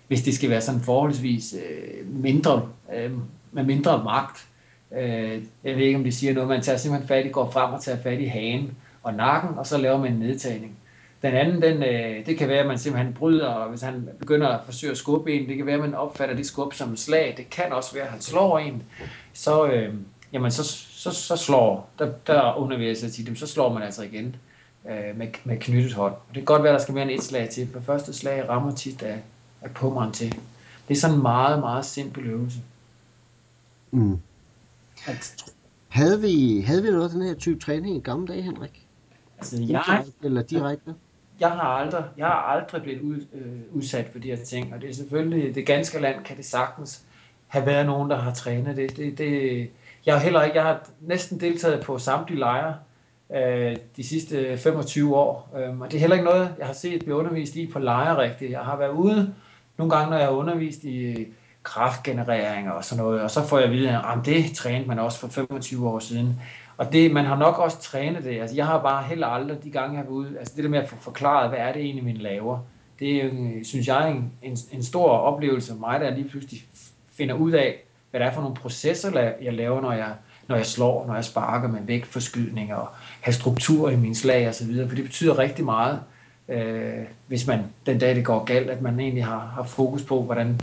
hvis 0.07 0.21
det 0.21 0.33
skal 0.33 0.49
være 0.49 0.61
sådan 0.61 0.81
forholdsvis 0.81 1.55
øh, 1.55 2.07
mindre, 2.23 2.69
øh, 2.95 3.11
med 3.51 3.63
mindre 3.63 4.03
magt. 4.03 4.47
Øh, 4.97 5.41
jeg 5.63 5.75
ved 5.75 5.83
ikke, 5.83 5.97
om 5.97 6.03
det 6.03 6.13
siger 6.13 6.33
noget, 6.33 6.49
man 6.49 6.61
tager 6.61 6.77
simpelthen 6.77 7.07
fat 7.07 7.25
i, 7.25 7.29
går 7.29 7.51
frem 7.51 7.73
og 7.73 7.81
tager 7.81 8.01
fat 8.01 8.19
i 8.19 8.25
hagen 8.25 8.77
og 9.03 9.13
nakken, 9.13 9.57
og 9.57 9.67
så 9.67 9.77
laver 9.77 9.97
man 9.97 10.13
en 10.13 10.19
nedtagning. 10.19 10.77
Den 11.21 11.33
anden, 11.33 11.61
den, 11.61 11.83
øh, 11.83 12.25
det 12.25 12.37
kan 12.37 12.49
være, 12.49 12.59
at 12.59 12.67
man 12.67 12.77
simpelthen 12.77 13.13
bryder, 13.13 13.47
og 13.47 13.69
hvis 13.69 13.81
han 13.81 14.09
begynder 14.19 14.47
at 14.47 14.59
forsøge 14.65 14.91
at 14.91 14.97
skubbe 14.97 15.33
en, 15.33 15.49
det 15.49 15.57
kan 15.57 15.65
være, 15.65 15.75
at 15.75 15.81
man 15.81 15.93
opfatter 15.93 16.35
det 16.35 16.45
skub 16.45 16.73
som 16.73 16.93
et 16.93 16.99
slag. 16.99 17.33
Det 17.37 17.49
kan 17.49 17.73
også 17.73 17.93
være, 17.93 18.03
at 18.03 18.11
han 18.11 18.21
slår 18.21 18.59
en. 18.59 18.83
Så, 19.33 19.67
øh, 19.67 19.93
jamen, 20.33 20.51
så, 20.51 20.63
så, 20.63 21.11
så 21.11 21.35
slår, 21.35 21.89
der, 21.99 22.11
der 22.27 22.55
underviser 22.55 23.07
jeg 23.07 23.13
til 23.13 23.27
dem, 23.27 23.35
så 23.35 23.47
slår 23.47 23.73
man 23.73 23.83
altså 23.83 24.03
igen 24.03 24.35
øh, 24.89 25.17
med, 25.17 25.27
med 25.43 25.57
knyttet 25.57 25.93
hånd. 25.93 26.13
Og 26.13 26.27
det 26.27 26.35
kan 26.35 26.45
godt 26.45 26.63
være, 26.63 26.73
at 26.73 26.79
der 26.79 26.83
skal 26.83 26.93
mere 26.93 27.03
end 27.03 27.11
et 27.11 27.23
slag 27.23 27.49
til, 27.49 27.67
for 27.73 27.79
første 27.79 28.13
slag 28.13 28.49
rammer 28.49 28.75
tit 28.75 29.01
af, 29.01 29.19
af 29.61 29.71
pummeren 29.71 30.11
til. 30.11 30.31
Det 30.87 30.95
er 30.95 30.99
sådan 30.99 31.15
en 31.15 31.21
meget, 31.21 31.59
meget 31.59 31.85
simpel 31.85 32.25
øvelse. 32.25 32.59
Mm. 33.91 34.19
At, 35.07 35.43
havde, 35.87 36.21
vi, 36.21 36.61
havde 36.61 36.83
vi 36.83 36.89
noget 36.89 37.03
af 37.03 37.09
den 37.09 37.21
her 37.21 37.33
type 37.33 37.59
træning 37.59 37.97
i 37.97 37.99
gamle 37.99 38.27
dage, 38.27 38.41
Henrik? 38.41 38.85
Altså, 39.39 39.63
jeg, 39.69 40.05
eller 40.23 40.41
direkte? 40.41 40.95
Jeg 41.39 41.51
har 41.51 41.61
aldrig, 41.61 42.03
jeg 42.17 42.27
har 42.27 42.33
aldrig 42.33 42.83
blevet 42.83 43.01
ud, 43.01 43.25
øh, 43.33 43.61
udsat 43.71 44.09
for 44.11 44.19
de 44.19 44.27
her 44.27 44.43
ting, 44.45 44.73
og 44.73 44.81
det 44.81 44.89
er 44.89 44.93
selvfølgelig, 44.93 45.55
det 45.55 45.65
ganske 45.65 45.99
land 45.99 46.23
kan 46.23 46.37
det 46.37 46.45
sagtens 46.45 47.03
have 47.47 47.65
været 47.65 47.85
nogen, 47.85 48.09
der 48.09 48.15
har 48.17 48.33
trænet 48.33 48.77
det. 48.77 48.97
det, 48.97 49.17
det 49.17 49.69
jeg 50.05 50.13
har 50.13 50.21
heller 50.21 50.43
ikke, 50.43 50.57
jeg 50.57 50.65
har 50.65 50.89
næsten 51.01 51.39
deltaget 51.39 51.83
på 51.85 51.97
samtlige 51.97 52.39
lejre 52.39 52.75
øh, 53.35 53.77
de 53.97 54.03
sidste 54.03 54.57
25 54.57 55.15
år, 55.15 55.49
øh, 55.57 55.79
og 55.79 55.91
det 55.91 55.97
er 55.97 55.99
heller 55.99 56.15
ikke 56.15 56.29
noget, 56.29 56.55
jeg 56.59 56.67
har 56.67 56.73
set 56.73 57.03
blive 57.03 57.15
undervist 57.15 57.55
i 57.55 57.67
på 57.67 57.79
lejre 57.79 58.17
rigtigt. 58.17 58.51
Jeg 58.51 58.59
har 58.59 58.77
været 58.77 58.91
ude 58.91 59.33
nogle 59.77 59.95
gange, 59.95 60.09
når 60.09 60.17
jeg 60.17 60.27
har 60.27 60.33
undervist 60.33 60.83
i 60.83 61.27
kraftgenerering 61.69 62.71
og 62.71 62.83
sådan 62.83 63.03
noget, 63.03 63.21
og 63.21 63.31
så 63.31 63.47
får 63.47 63.57
jeg 63.57 63.67
at 63.67 63.73
vide, 63.73 63.89
at 63.89 64.25
det 64.25 64.55
trænede 64.55 64.87
man 64.87 64.99
også 64.99 65.19
for 65.19 65.27
25 65.27 65.89
år 65.89 65.99
siden. 65.99 66.41
Og 66.77 66.93
det, 66.93 67.11
man 67.11 67.25
har 67.25 67.37
nok 67.37 67.59
også 67.59 67.81
trænet 67.81 68.23
det. 68.23 68.41
Altså, 68.41 68.55
jeg 68.55 68.65
har 68.65 68.81
bare 68.81 69.03
heller 69.03 69.27
aldrig 69.27 69.63
de 69.63 69.69
gange, 69.69 69.91
jeg 69.91 69.97
har 69.97 70.03
været 70.03 70.13
ude, 70.13 70.39
altså 70.39 70.53
det 70.55 70.63
der 70.63 70.69
med 70.69 70.79
at 70.79 70.89
få 70.89 70.95
forklaret, 70.99 71.49
hvad 71.49 71.59
er 71.59 71.73
det 71.73 71.81
egentlig, 71.81 72.03
min 72.03 72.17
laver, 72.17 72.59
det 72.99 73.25
er, 73.25 73.29
synes 73.63 73.87
jeg, 73.87 74.11
en, 74.11 74.31
en, 74.41 74.57
en 74.71 74.83
stor 74.83 75.09
oplevelse 75.09 75.71
for 75.71 75.79
mig, 75.79 75.99
der 75.99 76.15
lige 76.15 76.29
pludselig 76.29 76.63
finder 77.11 77.35
ud 77.35 77.51
af, 77.51 77.83
hvad 78.11 78.19
det 78.19 78.27
er 78.27 78.31
for 78.31 78.41
nogle 78.41 78.55
processer, 78.55 79.33
jeg 79.41 79.53
laver, 79.53 79.81
når 79.81 79.91
jeg, 79.91 80.13
når 80.47 80.55
jeg 80.55 80.65
slår, 80.65 81.07
når 81.07 81.15
jeg 81.15 81.25
sparker 81.25 81.67
med 81.67 81.79
vægtforskydning 81.81 82.73
og 82.73 82.87
have 83.21 83.33
struktur 83.33 83.89
i 83.89 83.95
mine 83.95 84.15
slag 84.15 84.47
og 84.47 84.55
så 84.55 84.65
videre, 84.65 84.87
for 84.87 84.95
det 84.95 85.03
betyder 85.03 85.39
rigtig 85.39 85.65
meget, 85.65 85.99
øh, 86.49 87.03
hvis 87.27 87.47
man 87.47 87.59
den 87.85 87.99
dag 87.99 88.15
det 88.15 88.25
går 88.25 88.43
galt, 88.43 88.69
at 88.69 88.81
man 88.81 88.99
egentlig 88.99 89.25
har, 89.25 89.51
har 89.55 89.63
fokus 89.63 90.03
på, 90.03 90.21
hvordan 90.21 90.61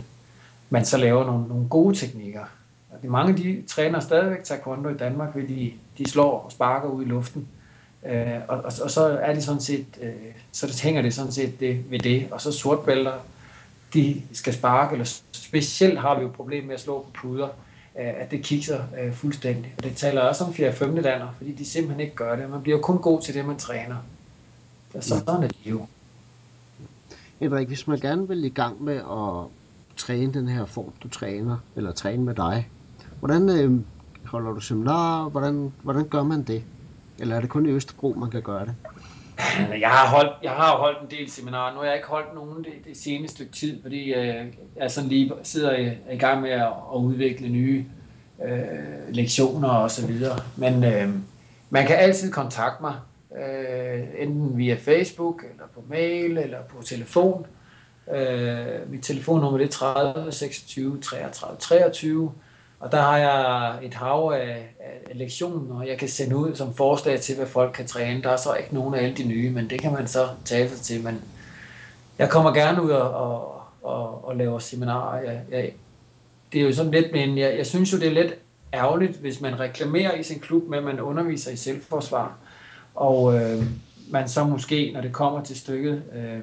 man 0.69 0.85
så 0.85 0.97
laver 0.97 1.25
nogle, 1.25 1.47
nogle 1.47 1.69
gode 1.69 1.95
teknikker. 1.95 2.43
Og 2.89 3.01
det, 3.01 3.09
mange 3.09 3.37
de 3.37 3.63
træner 3.67 3.99
stadigvæk 3.99 4.43
taekwondo 4.43 4.89
i 4.89 4.97
Danmark, 4.97 5.35
ved 5.35 5.47
de, 5.47 5.73
de 5.97 6.09
slår 6.09 6.39
og 6.39 6.51
sparker 6.51 6.89
ud 6.89 7.03
i 7.03 7.07
luften. 7.07 7.47
Øh, 8.05 8.39
og, 8.47 8.57
og, 8.57 8.71
og, 8.83 8.91
så 8.91 9.19
er 9.21 9.33
det 9.33 9.43
sådan 9.43 9.61
set, 9.61 9.85
øh, 10.01 10.13
så 10.51 10.67
det 10.67 10.81
hænger 10.81 11.01
det 11.01 11.13
sådan 11.13 11.31
set 11.31 11.59
det, 11.59 11.91
ved 11.91 11.99
det. 11.99 12.27
Og 12.31 12.41
så 12.41 12.51
sortbælter, 12.51 13.13
de 13.93 14.21
skal 14.33 14.53
sparke, 14.53 14.93
eller 14.93 15.13
specielt 15.31 15.99
har 15.99 16.17
vi 16.17 16.21
jo 16.21 16.29
problem 16.29 16.63
med 16.63 16.73
at 16.73 16.79
slå 16.79 17.01
på 17.01 17.11
puder, 17.11 17.47
øh, 17.99 18.13
at 18.17 18.31
det 18.31 18.43
kikser 18.43 18.79
øh, 19.01 19.13
fuldstændig. 19.13 19.73
Og 19.77 19.83
det 19.83 19.95
taler 19.95 20.21
også 20.21 20.43
om 20.43 20.53
4. 20.53 20.73
5. 20.73 21.03
dander, 21.03 21.27
fordi 21.37 21.51
de 21.51 21.65
simpelthen 21.65 21.99
ikke 21.99 22.15
gør 22.15 22.35
det. 22.35 22.49
Man 22.49 22.61
bliver 22.61 22.79
kun 22.79 22.97
god 22.97 23.21
til 23.21 23.33
det, 23.33 23.45
man 23.45 23.57
træner. 23.57 23.95
Så 24.99 25.01
sådan 25.01 25.43
er 25.43 25.47
det 25.47 25.57
jo. 25.65 25.85
Henrik, 27.39 27.67
hvis 27.67 27.87
man 27.87 27.99
gerne 27.99 28.27
vil 28.27 28.43
i 28.43 28.49
gang 28.49 28.83
med 28.83 28.95
at 28.95 29.45
træne 29.97 30.33
den 30.33 30.47
her 30.47 30.65
form, 30.65 30.93
du 31.03 31.07
træner, 31.09 31.57
eller 31.75 31.91
træne 31.91 32.23
med 32.23 32.35
dig, 32.35 32.69
hvordan 33.19 33.49
øh, 33.49 33.81
holder 34.25 34.51
du 34.51 34.59
seminarer? 34.59 35.29
Hvordan, 35.29 35.73
hvordan 35.83 36.07
gør 36.07 36.23
man 36.23 36.43
det? 36.43 36.63
Eller 37.19 37.35
er 37.35 37.41
det 37.41 37.49
kun 37.49 37.65
i 37.65 37.69
Østerbro, 37.69 38.13
man 38.17 38.31
kan 38.31 38.41
gøre 38.41 38.65
det? 38.65 38.75
Øh, 39.73 39.81
jeg 39.81 39.89
har 39.89 40.07
holdt, 40.07 40.31
jeg 40.43 40.51
har 40.51 40.77
holdt 40.77 41.01
en 41.01 41.19
del 41.19 41.31
seminarer. 41.31 41.73
Nu 41.73 41.79
har 41.79 41.85
jeg 41.85 41.95
ikke 41.95 42.07
holdt 42.07 42.35
nogen 42.35 42.63
det, 42.63 42.73
det 42.87 42.97
seneste 42.97 43.35
stykke 43.35 43.51
tid, 43.51 43.81
fordi 43.81 44.13
øh, 44.13 44.45
jeg 44.75 44.91
sådan 44.91 45.09
lige 45.09 45.31
sidder 45.43 45.75
i, 45.75 45.91
i 46.13 46.17
gang 46.17 46.41
med 46.41 46.49
at, 46.49 46.61
at 46.93 46.97
udvikle 46.97 47.49
nye 47.49 47.85
øh, 48.45 49.15
lektioner 49.15 49.69
og 49.69 49.91
så 49.91 50.07
videre. 50.07 50.39
Men 50.55 50.83
øh, 50.83 51.09
man 51.69 51.87
kan 51.87 51.95
altid 51.95 52.31
kontakte 52.31 52.81
mig, 52.81 52.95
øh, 53.37 54.03
enten 54.17 54.57
via 54.57 54.75
Facebook, 54.75 55.43
eller 55.51 55.63
på 55.73 55.83
mail, 55.89 56.37
eller 56.37 56.61
på 56.61 56.81
telefon. 56.81 57.45
Øh, 58.15 58.91
mit 58.91 59.03
telefonnummer 59.03 59.59
er 59.59 59.67
30 59.67 60.31
26 60.31 61.01
33 61.01 61.57
23. 61.59 62.31
Og 62.79 62.91
der 62.91 63.01
har 63.01 63.17
jeg 63.17 63.79
et 63.85 63.93
hav 63.93 64.33
af, 64.35 64.75
af 64.79 65.17
lektioner, 65.17 65.83
jeg 65.83 65.97
kan 65.97 66.09
sende 66.09 66.37
ud 66.37 66.55
som 66.55 66.73
forslag 66.73 67.19
til, 67.19 67.35
hvad 67.35 67.47
folk 67.47 67.73
kan 67.73 67.87
træne. 67.87 68.23
Der 68.23 68.29
er 68.29 68.37
så 68.37 68.53
ikke 68.53 68.73
nogen 68.73 68.95
af 68.95 69.03
alle 69.03 69.15
de 69.17 69.23
nye, 69.23 69.49
men 69.49 69.69
det 69.69 69.81
kan 69.81 69.93
man 69.93 70.07
så 70.07 70.27
tale 70.45 70.69
sig 70.69 70.79
til. 70.79 71.03
Men 71.03 71.21
jeg 72.19 72.29
kommer 72.29 72.53
gerne 72.53 72.83
ud 72.83 72.89
og, 72.89 73.11
og, 73.11 73.61
og, 73.81 74.27
og 74.27 74.35
laver 74.35 74.59
seminarer. 74.59 75.21
Jeg, 75.21 75.41
jeg, 75.51 75.71
det 76.53 76.61
er 76.61 76.65
jo 76.65 76.73
sådan 76.73 76.91
lidt, 76.91 77.11
men 77.11 77.37
jeg, 77.37 77.57
jeg 77.57 77.65
synes 77.65 77.93
jo, 77.93 77.97
det 77.97 78.07
er 78.07 78.11
lidt 78.11 78.33
ærgerligt, 78.73 79.17
hvis 79.17 79.41
man 79.41 79.59
reklamerer 79.59 80.13
i 80.15 80.23
sin 80.23 80.39
klub 80.39 80.69
med, 80.69 80.77
at 80.77 80.83
man 80.83 80.99
underviser 80.99 81.51
i 81.51 81.55
selvforsvar, 81.55 82.37
og 82.95 83.35
øh, 83.35 83.63
man 84.09 84.29
så 84.29 84.43
måske, 84.43 84.91
når 84.93 85.01
det 85.01 85.13
kommer 85.13 85.43
til 85.43 85.59
stykket, 85.59 86.03
øh, 86.15 86.39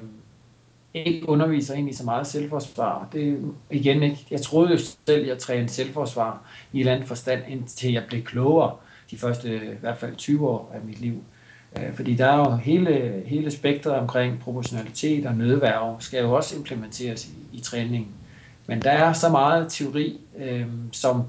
ikke 0.95 1.29
underviser 1.29 1.73
egentlig 1.73 1.97
så 1.97 2.03
meget 2.03 2.27
selvforsvar. 2.27 3.07
Det 3.13 3.27
er 3.29 3.35
igen 3.71 4.03
ikke. 4.03 4.25
Jeg 4.31 4.41
troede 4.41 4.71
jo 4.71 4.77
selv, 4.77 5.21
at 5.21 5.27
jeg 5.27 5.37
trænede 5.37 5.69
selvforsvar 5.69 6.41
i 6.73 6.77
et 6.77 6.79
eller 6.79 6.93
andet 6.93 7.07
forstand, 7.07 7.41
indtil 7.47 7.93
jeg 7.93 8.03
blev 8.07 8.23
klogere 8.23 8.75
de 9.11 9.17
første 9.17 9.55
i 9.55 9.79
hvert 9.81 9.97
fald 9.97 10.15
20 10.15 10.49
år 10.49 10.71
af 10.73 10.81
mit 10.85 10.99
liv. 10.99 11.23
Øh, 11.77 11.93
fordi 11.93 12.15
der 12.15 12.25
er 12.25 12.37
jo 12.37 12.55
hele, 12.55 13.23
hele 13.25 13.51
spektret 13.51 13.93
omkring 13.93 14.39
proportionalitet 14.39 15.25
og 15.25 15.35
nødværv, 15.35 15.95
skal 15.99 16.23
jo 16.23 16.31
også 16.31 16.57
implementeres 16.57 17.25
i, 17.25 17.57
i 17.57 17.59
træningen. 17.59 18.11
Men 18.67 18.81
der 18.81 18.91
er 18.91 19.13
så 19.13 19.29
meget 19.29 19.71
teori, 19.71 20.19
øh, 20.37 20.65
som 20.91 21.23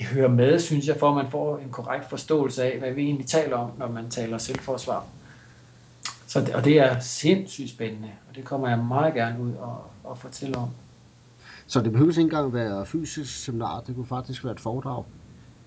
hører 0.00 0.28
med, 0.28 0.58
synes 0.58 0.86
jeg, 0.86 0.96
for 0.96 1.08
at 1.08 1.16
man 1.16 1.30
får 1.30 1.58
en 1.58 1.70
korrekt 1.70 2.10
forståelse 2.10 2.64
af, 2.64 2.78
hvad 2.78 2.92
vi 2.92 3.02
egentlig 3.02 3.26
taler 3.26 3.56
om, 3.56 3.70
når 3.78 3.88
man 3.88 4.10
taler 4.10 4.38
selvforsvar. 4.38 5.04
Så 6.36 6.52
og 6.54 6.64
det 6.64 6.78
er 6.78 6.98
sindssygt 6.98 7.70
spændende, 7.70 8.10
og 8.28 8.36
det 8.36 8.44
kommer 8.44 8.68
jeg 8.68 8.78
meget 8.78 9.14
gerne 9.14 9.40
ud 9.40 9.52
og, 9.52 9.84
og 10.04 10.18
fortælle 10.18 10.56
om. 10.56 10.68
Så 11.66 11.80
det 11.80 11.92
behøver 11.92 12.10
ikke 12.10 12.20
engang 12.20 12.54
være 12.54 12.86
fysisk 12.86 13.44
seminar, 13.44 13.80
det 13.86 13.94
kunne 13.94 14.06
faktisk 14.06 14.44
være 14.44 14.52
et 14.52 14.60
foredrag? 14.60 15.04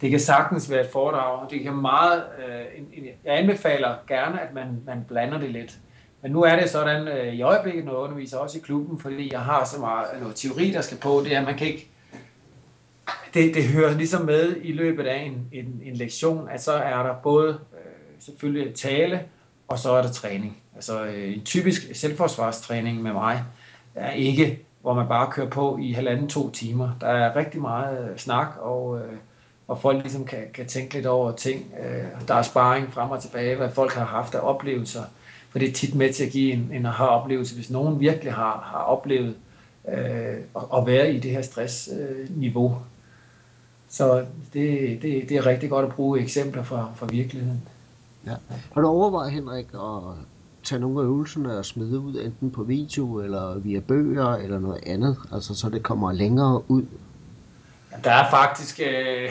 Det 0.01 0.09
kan 0.09 0.19
sagtens 0.19 0.71
være 0.71 0.81
et 0.81 0.89
foredrag, 0.91 1.39
og 1.39 1.51
det 1.51 1.63
kan 1.63 1.75
meget, 1.75 2.23
øh, 2.47 2.83
jeg 3.25 3.37
anbefaler 3.39 3.95
gerne, 4.07 4.41
at 4.41 4.53
man, 4.53 4.81
man 4.85 5.05
blander 5.07 5.37
det 5.37 5.49
lidt. 5.49 5.79
Men 6.21 6.31
nu 6.31 6.41
er 6.43 6.55
det 6.55 6.69
sådan 6.69 7.07
øh, 7.07 7.33
i 7.33 7.41
øjeblikket, 7.41 7.85
når 7.85 7.91
jeg 7.91 7.99
underviser 7.99 8.37
også 8.37 8.57
i 8.57 8.61
klubben, 8.61 8.99
fordi 8.99 9.33
jeg 9.33 9.41
har 9.41 9.65
så 9.65 9.79
meget 9.79 10.07
noget 10.21 10.35
teori, 10.35 10.71
der 10.71 10.81
skal 10.81 10.97
på, 10.97 11.21
det 11.23 11.35
er, 11.35 11.39
at 11.39 11.45
man 11.45 11.57
kan 11.57 11.67
ikke, 11.67 11.89
det, 13.33 13.55
det 13.55 13.63
hører 13.63 13.97
ligesom 13.97 14.25
med 14.25 14.55
i 14.61 14.71
løbet 14.71 15.07
af 15.07 15.17
en, 15.17 15.47
en, 15.51 15.81
en 15.83 15.95
lektion, 15.95 16.49
at 16.49 16.63
så 16.63 16.73
er 16.73 17.03
der 17.03 17.13
både 17.23 17.49
øh, 17.49 18.19
selvfølgelig 18.19 18.75
tale, 18.75 19.21
og 19.69 19.79
så 19.79 19.91
er 19.91 20.01
der 20.01 20.11
træning. 20.11 20.57
Altså 20.75 21.03
øh, 21.03 21.33
en 21.33 21.41
typisk 21.41 21.95
selvforsvarstræning 21.95 23.01
med 23.01 23.13
mig 23.13 23.43
er 23.95 24.11
ikke, 24.11 24.59
hvor 24.81 24.93
man 24.93 25.07
bare 25.07 25.31
kører 25.31 25.49
på 25.49 25.77
i 25.81 25.91
halvanden 25.91 26.27
to 26.27 26.49
timer. 26.49 26.89
Der 27.01 27.07
er 27.07 27.35
rigtig 27.35 27.61
meget 27.61 28.09
øh, 28.11 28.17
snak, 28.17 28.47
og, 28.61 28.99
øh, 28.99 29.13
og 29.67 29.81
folk 29.81 30.03
ligesom 30.03 30.25
kan, 30.25 30.43
kan 30.53 30.65
tænke 30.65 30.93
lidt 30.93 31.05
over 31.05 31.31
ting. 31.31 31.73
Der 32.27 32.35
er 32.35 32.41
sparring 32.41 32.93
frem 32.93 33.09
og 33.09 33.21
tilbage, 33.21 33.55
hvad 33.55 33.69
folk 33.69 33.93
har 33.93 34.05
haft 34.05 34.35
af 34.35 34.39
oplevelser. 34.41 35.03
for 35.49 35.59
det 35.59 35.69
er 35.69 35.73
tit 35.73 35.95
med 35.95 36.13
til 36.13 36.25
at 36.25 36.31
give 36.31 36.53
en, 36.53 36.69
en 36.73 36.85
aha-oplevelse, 36.85 37.55
hvis 37.55 37.69
nogen 37.69 37.99
virkelig 37.99 38.33
har, 38.33 38.69
har 38.73 38.83
oplevet 38.83 39.35
øh, 39.87 40.37
at, 40.55 40.63
at 40.77 40.85
være 40.85 41.13
i 41.13 41.19
det 41.19 41.31
her 41.31 41.41
stressniveau. 41.41 42.69
Øh, 42.69 42.77
så 43.89 44.25
det, 44.53 45.01
det, 45.01 45.29
det 45.29 45.37
er 45.37 45.45
rigtig 45.45 45.69
godt 45.69 45.85
at 45.85 45.91
bruge 45.91 46.19
eksempler 46.19 46.63
fra, 46.63 46.91
fra 46.95 47.05
virkeligheden. 47.05 47.61
Ja. 48.25 48.35
Har 48.73 48.81
du 48.81 48.87
overvejet, 48.87 49.31
Henrik, 49.31 49.67
at 49.73 50.15
tage 50.63 50.81
nogle 50.81 50.99
af 50.99 51.03
øvelserne 51.03 51.57
og 51.57 51.65
smide 51.65 51.99
ud, 51.99 52.15
enten 52.15 52.51
på 52.51 52.63
video 52.63 53.19
eller 53.19 53.59
via 53.59 53.79
bøger 53.79 54.35
eller 54.35 54.59
noget 54.59 54.83
andet, 54.85 55.17
altså 55.31 55.55
så 55.55 55.69
det 55.69 55.83
kommer 55.83 56.11
længere 56.11 56.71
ud? 56.71 56.83
Ja, 57.91 57.97
der 58.03 58.11
er 58.11 58.29
faktisk, 58.29 58.79
øh, 58.79 59.29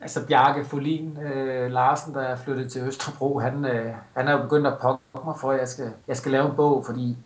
altså 0.00 0.26
Bjarke 0.26 0.64
Folin 0.64 1.18
øh, 1.18 1.70
Larsen, 1.70 2.14
der 2.14 2.20
er 2.20 2.36
flyttet 2.36 2.72
til 2.72 2.82
Østerbro, 2.82 3.38
han, 3.38 3.64
øh, 3.64 3.94
han 4.16 4.28
er 4.28 4.32
jo 4.32 4.42
begyndt 4.42 4.66
at 4.66 4.78
pokke 4.78 5.02
mig 5.24 5.34
for, 5.40 5.52
at 5.52 5.60
jeg 5.60 5.68
skal, 5.68 5.90
jeg 6.08 6.16
skal 6.16 6.32
lave 6.32 6.50
en 6.50 6.56
bog, 6.56 6.86
fordi 6.86 7.16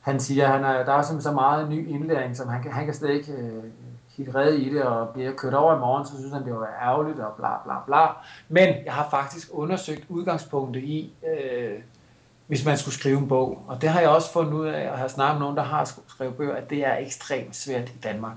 han 0.00 0.20
siger, 0.20 0.46
at 0.46 0.52
han 0.52 0.64
er, 0.64 0.84
der 0.84 0.92
er 0.92 1.02
simpelthen 1.02 1.30
så 1.30 1.32
meget 1.32 1.70
ny 1.70 1.88
indlæring, 1.88 2.36
som 2.36 2.48
han 2.48 2.62
kan, 2.62 2.72
han 2.72 2.84
kan 2.84 2.94
slet 2.94 3.10
ikke 3.10 3.32
øh, 3.32 3.64
gik 4.24 4.34
red 4.34 4.54
i 4.54 4.74
det, 4.74 4.82
og 4.82 5.08
bliver 5.08 5.32
kørt 5.32 5.54
over 5.54 5.76
i 5.76 5.78
morgen, 5.78 6.06
så 6.06 6.12
synes 6.18 6.32
han, 6.32 6.44
det 6.44 6.54
var 6.54 6.68
ærgerligt, 6.82 7.20
og 7.20 7.32
bla 7.36 7.48
bla 7.64 7.74
bla. 7.86 8.06
Men 8.48 8.74
jeg 8.84 8.92
har 8.92 9.08
faktisk 9.10 9.48
undersøgt 9.52 10.04
udgangspunktet 10.08 10.82
i, 10.82 11.12
øh, 11.28 11.78
hvis 12.46 12.64
man 12.64 12.78
skulle 12.78 12.94
skrive 12.94 13.18
en 13.18 13.28
bog. 13.28 13.64
Og 13.68 13.82
det 13.82 13.88
har 13.88 14.00
jeg 14.00 14.08
også 14.08 14.32
fundet 14.32 14.52
ud 14.52 14.66
af, 14.66 14.90
og 14.90 14.98
har 14.98 15.08
snakket 15.08 15.34
med 15.34 15.40
nogen, 15.40 15.56
der 15.56 15.62
har 15.62 15.84
skrevet 16.08 16.34
bøger, 16.34 16.54
at 16.54 16.70
det 16.70 16.86
er 16.86 16.96
ekstremt 16.96 17.56
svært 17.56 17.88
i 17.88 17.98
Danmark. 18.02 18.36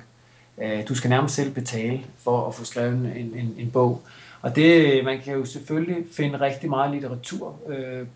Øh, 0.58 0.88
du 0.88 0.96
skal 0.96 1.10
nærmest 1.10 1.36
selv 1.36 1.54
betale 1.54 2.06
for 2.18 2.48
at 2.48 2.56
få 2.56 2.66
skrevet 2.66 2.94
en, 2.94 3.34
en, 3.36 3.56
en 3.58 3.72
bog. 3.72 4.02
Og 4.42 4.56
det, 4.56 5.06
man 5.06 5.22
kan 5.22 5.34
jo 5.34 5.46
selvfølgelig 5.46 6.06
finde 6.12 6.40
rigtig 6.40 6.70
meget 6.70 6.92
litteratur, 6.92 7.56
øh, 7.68 8.08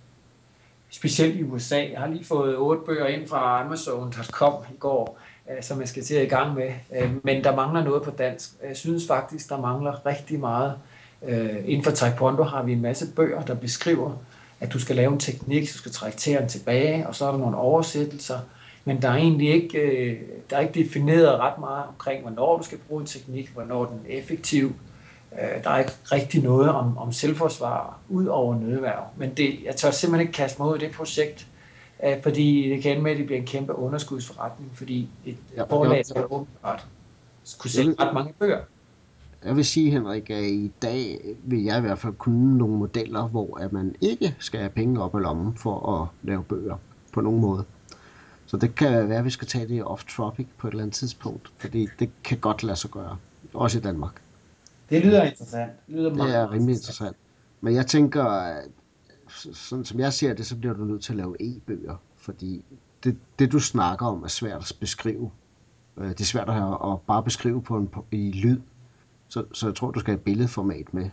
specielt 0.90 1.36
i 1.36 1.44
USA. 1.44 1.90
Jeg 1.92 2.00
har 2.00 2.08
lige 2.08 2.26
fået 2.26 2.58
otte 2.58 2.82
bøger 2.86 3.08
ind 3.08 3.28
fra 3.28 3.62
Amazon.com 3.66 4.54
i 4.74 4.78
går, 4.80 5.20
øh, 5.52 5.64
som 5.64 5.80
jeg 5.80 5.88
skal 5.88 6.04
til 6.04 6.16
at 6.16 6.24
i 6.24 6.30
gang 6.30 6.56
med. 6.56 6.72
Øh, 6.96 7.12
men 7.24 7.44
der 7.44 7.56
mangler 7.56 7.84
noget 7.84 8.04
på 8.04 8.12
dansk. 8.12 8.50
Jeg 8.68 8.78
synes 8.78 9.08
faktisk, 9.08 9.50
der 9.50 9.62
mangler 9.62 10.06
rigtig 10.06 10.40
meget. 10.40 10.74
Øh, 11.28 11.56
inden 11.66 11.84
for 11.84 11.92
Taekwondo 11.92 12.44
har 12.44 12.64
vi 12.64 12.72
en 12.72 12.82
masse 12.82 13.12
bøger, 13.16 13.42
der 13.42 13.56
beskriver, 13.56 14.12
at 14.60 14.74
du 14.74 14.80
skal 14.80 14.96
lave 14.96 15.14
en 15.14 15.20
teknik, 15.20 15.62
du 15.74 15.78
skal 15.78 15.92
trække 15.92 16.18
tæren 16.18 16.50
tilbage, 16.50 17.08
og 17.08 17.16
så 17.16 17.26
er 17.26 17.32
der 17.32 17.38
nogle 17.38 17.58
oversættelser, 17.58 18.40
men 18.86 19.02
der 19.02 19.10
er 19.10 19.16
egentlig 19.16 19.50
ikke, 19.50 19.80
øh, 19.80 20.20
der 20.50 20.58
er 20.58 20.62
ikke 20.62 20.84
defineret 20.84 21.40
ret 21.40 21.60
meget 21.60 21.84
omkring, 21.88 22.22
hvornår 22.22 22.58
du 22.58 22.64
skal 22.64 22.78
bruge 22.78 23.02
en 23.02 23.08
teknik, 23.08 23.50
hvornår 23.54 23.86
den 23.86 24.00
er 24.10 24.18
effektiv. 24.18 24.74
Øh, 25.34 25.64
der 25.64 25.70
er 25.70 25.80
ikke 25.80 25.92
rigtig 26.12 26.44
noget 26.44 26.70
om, 26.70 26.98
om 26.98 27.12
selvforsvar 27.12 28.00
ud 28.10 28.26
over 28.26 28.60
nødværv. 28.60 29.04
Men 29.18 29.34
det, 29.34 29.64
jeg 29.66 29.76
tør 29.76 29.92
simpelthen 29.92 30.28
ikke 30.28 30.38
kaste 30.38 30.62
mig 30.62 30.72
ud 30.72 30.78
i 30.78 30.80
det 30.80 30.92
projekt, 30.92 31.48
øh, 32.04 32.24
fordi 32.24 32.70
det 32.70 32.84
kan 32.84 32.92
ende 32.92 33.04
med, 33.04 33.12
at 33.12 33.18
det 33.18 33.26
bliver 33.26 33.40
en 33.40 33.48
kæmpe 33.48 33.76
underskudsforretning, 33.76 34.72
fordi 34.74 35.10
et 35.26 35.38
ja, 35.56 35.64
forlag 35.64 36.06
skal 36.06 36.26
åbenbart 36.30 36.88
kunne 37.60 37.72
sælge 37.72 37.96
ret 38.00 38.14
mange 38.14 38.34
bøger. 38.40 38.60
Jeg 39.46 39.56
vil 39.56 39.66
sige, 39.66 39.92
Henrik, 39.92 40.30
at 40.30 40.44
i 40.44 40.72
dag 40.82 41.20
vil 41.44 41.64
jeg 41.64 41.78
i 41.78 41.82
hvert 41.82 42.00
fald 42.00 42.14
kunne 42.14 42.58
nogle 42.58 42.78
modeller, 42.78 43.28
hvor 43.28 43.58
at 43.58 43.74
man 43.74 43.96
ikke 44.02 44.36
skal 44.40 44.60
have 44.60 44.70
penge 44.70 45.02
op 45.02 45.16
i 45.16 45.20
lommen 45.20 45.56
for 45.56 46.02
at 46.02 46.08
lave 46.28 46.44
bøger 46.44 46.76
på 47.14 47.22
nogen 47.22 47.42
måde. 47.42 47.66
Så 48.46 48.58
det 48.58 48.76
kan 48.76 49.10
være, 49.10 49.18
at 49.18 49.26
vi 49.26 49.30
skal 49.30 49.48
tage 49.48 49.68
det 49.68 49.84
off-topic 49.84 50.46
på 50.58 50.68
et 50.68 50.72
eller 50.72 50.84
andet 50.84 50.96
tidspunkt, 50.96 51.52
fordi 51.58 51.88
det 52.00 52.10
kan 52.24 52.38
godt 52.38 52.64
lade 52.64 52.78
sig 52.78 52.90
gøre, 52.90 53.18
også 53.54 53.78
i 53.78 53.82
Danmark. 53.82 54.22
Det 54.90 55.06
lyder 55.06 55.24
interessant. 55.24 55.72
Det, 55.88 55.96
lyder 55.96 56.10
det 56.10 56.36
er 56.36 56.52
rimelig 56.52 56.76
interessant. 56.76 57.16
Men 57.62 57.76
jeg 57.76 57.88
tænker, 57.88 58.24
at 58.24 58.66
sådan 59.54 59.86
som 59.86 60.00
jeg 60.00 60.14
ser 60.14 60.34
det, 60.34 60.46
så 60.46 60.56
bliver 60.56 60.74
du 60.74 60.84
nødt 60.84 61.04
til 61.04 61.14
at 61.14 61.18
lave 61.18 61.36
e-bøger, 61.40 61.96
fordi 62.18 62.64
det, 63.04 63.18
det 63.40 63.52
du 63.52 63.60
snakker 63.60 64.06
om 64.06 64.24
er 64.24 64.28
svært 64.28 64.72
at 64.72 64.78
beskrive. 64.80 65.32
Øh, 65.98 66.10
det 66.10 66.22
er 66.22 66.26
svært 66.26 66.50
at, 66.50 66.92
at 66.92 67.02
bare 67.08 67.24
beskrive 67.24 67.62
på 67.62 67.78
en, 67.78 67.90
i 68.12 68.32
lyd, 68.32 68.60
så, 69.28 69.46
så 69.54 69.68
jeg 69.68 69.76
tror, 69.76 69.92
du 69.92 70.00
skal 70.00 70.12
have 70.12 70.24
billedformat 70.24 70.94
med. 70.94 71.10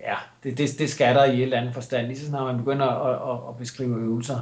Ja, 0.00 0.16
det, 0.42 0.58
det, 0.58 0.78
det 0.78 0.90
skal 0.90 1.14
der 1.14 1.24
i 1.24 1.36
et 1.36 1.42
eller 1.42 1.60
andet 1.60 1.74
forstand. 1.74 2.06
Lige 2.06 2.18
så 2.18 2.26
snart 2.26 2.46
man 2.46 2.64
begynder 2.64 2.86
at, 2.86 3.34
at, 3.34 3.48
at 3.48 3.56
beskrive 3.56 4.00
øvelser, 4.00 4.38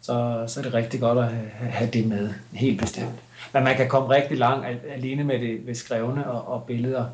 så, 0.00 0.44
så 0.46 0.60
er 0.60 0.64
det 0.64 0.74
rigtig 0.74 1.00
godt 1.00 1.18
at 1.18 1.24
have, 1.24 1.70
have 1.70 1.90
det 1.90 2.08
med, 2.08 2.34
helt 2.52 2.80
bestemt. 2.80 3.22
Men 3.52 3.64
man 3.64 3.76
kan 3.76 3.88
komme 3.88 4.08
rigtig 4.08 4.38
langt 4.38 4.66
alene 4.88 5.24
med 5.24 5.40
det 5.40 5.66
ved 5.66 5.74
skrevne 5.74 6.30
og, 6.30 6.54
og 6.54 6.64
billeder. 6.66 7.06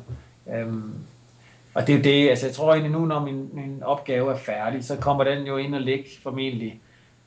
Øhm, 0.53 0.93
og 1.73 1.87
det 1.87 1.93
er 1.93 1.97
jo 1.97 2.03
det, 2.03 2.29
altså 2.29 2.45
jeg 2.45 2.55
tror 2.55 2.73
egentlig 2.73 2.91
nu, 2.91 3.05
når 3.05 3.19
min, 3.25 3.49
min 3.53 3.83
opgave 3.83 4.31
er 4.31 4.37
færdig, 4.37 4.85
så 4.85 4.97
kommer 4.97 5.23
den 5.23 5.47
jo 5.47 5.57
ind 5.57 5.75
og 5.75 5.81
ligge 5.81 6.09
formentlig 6.23 6.81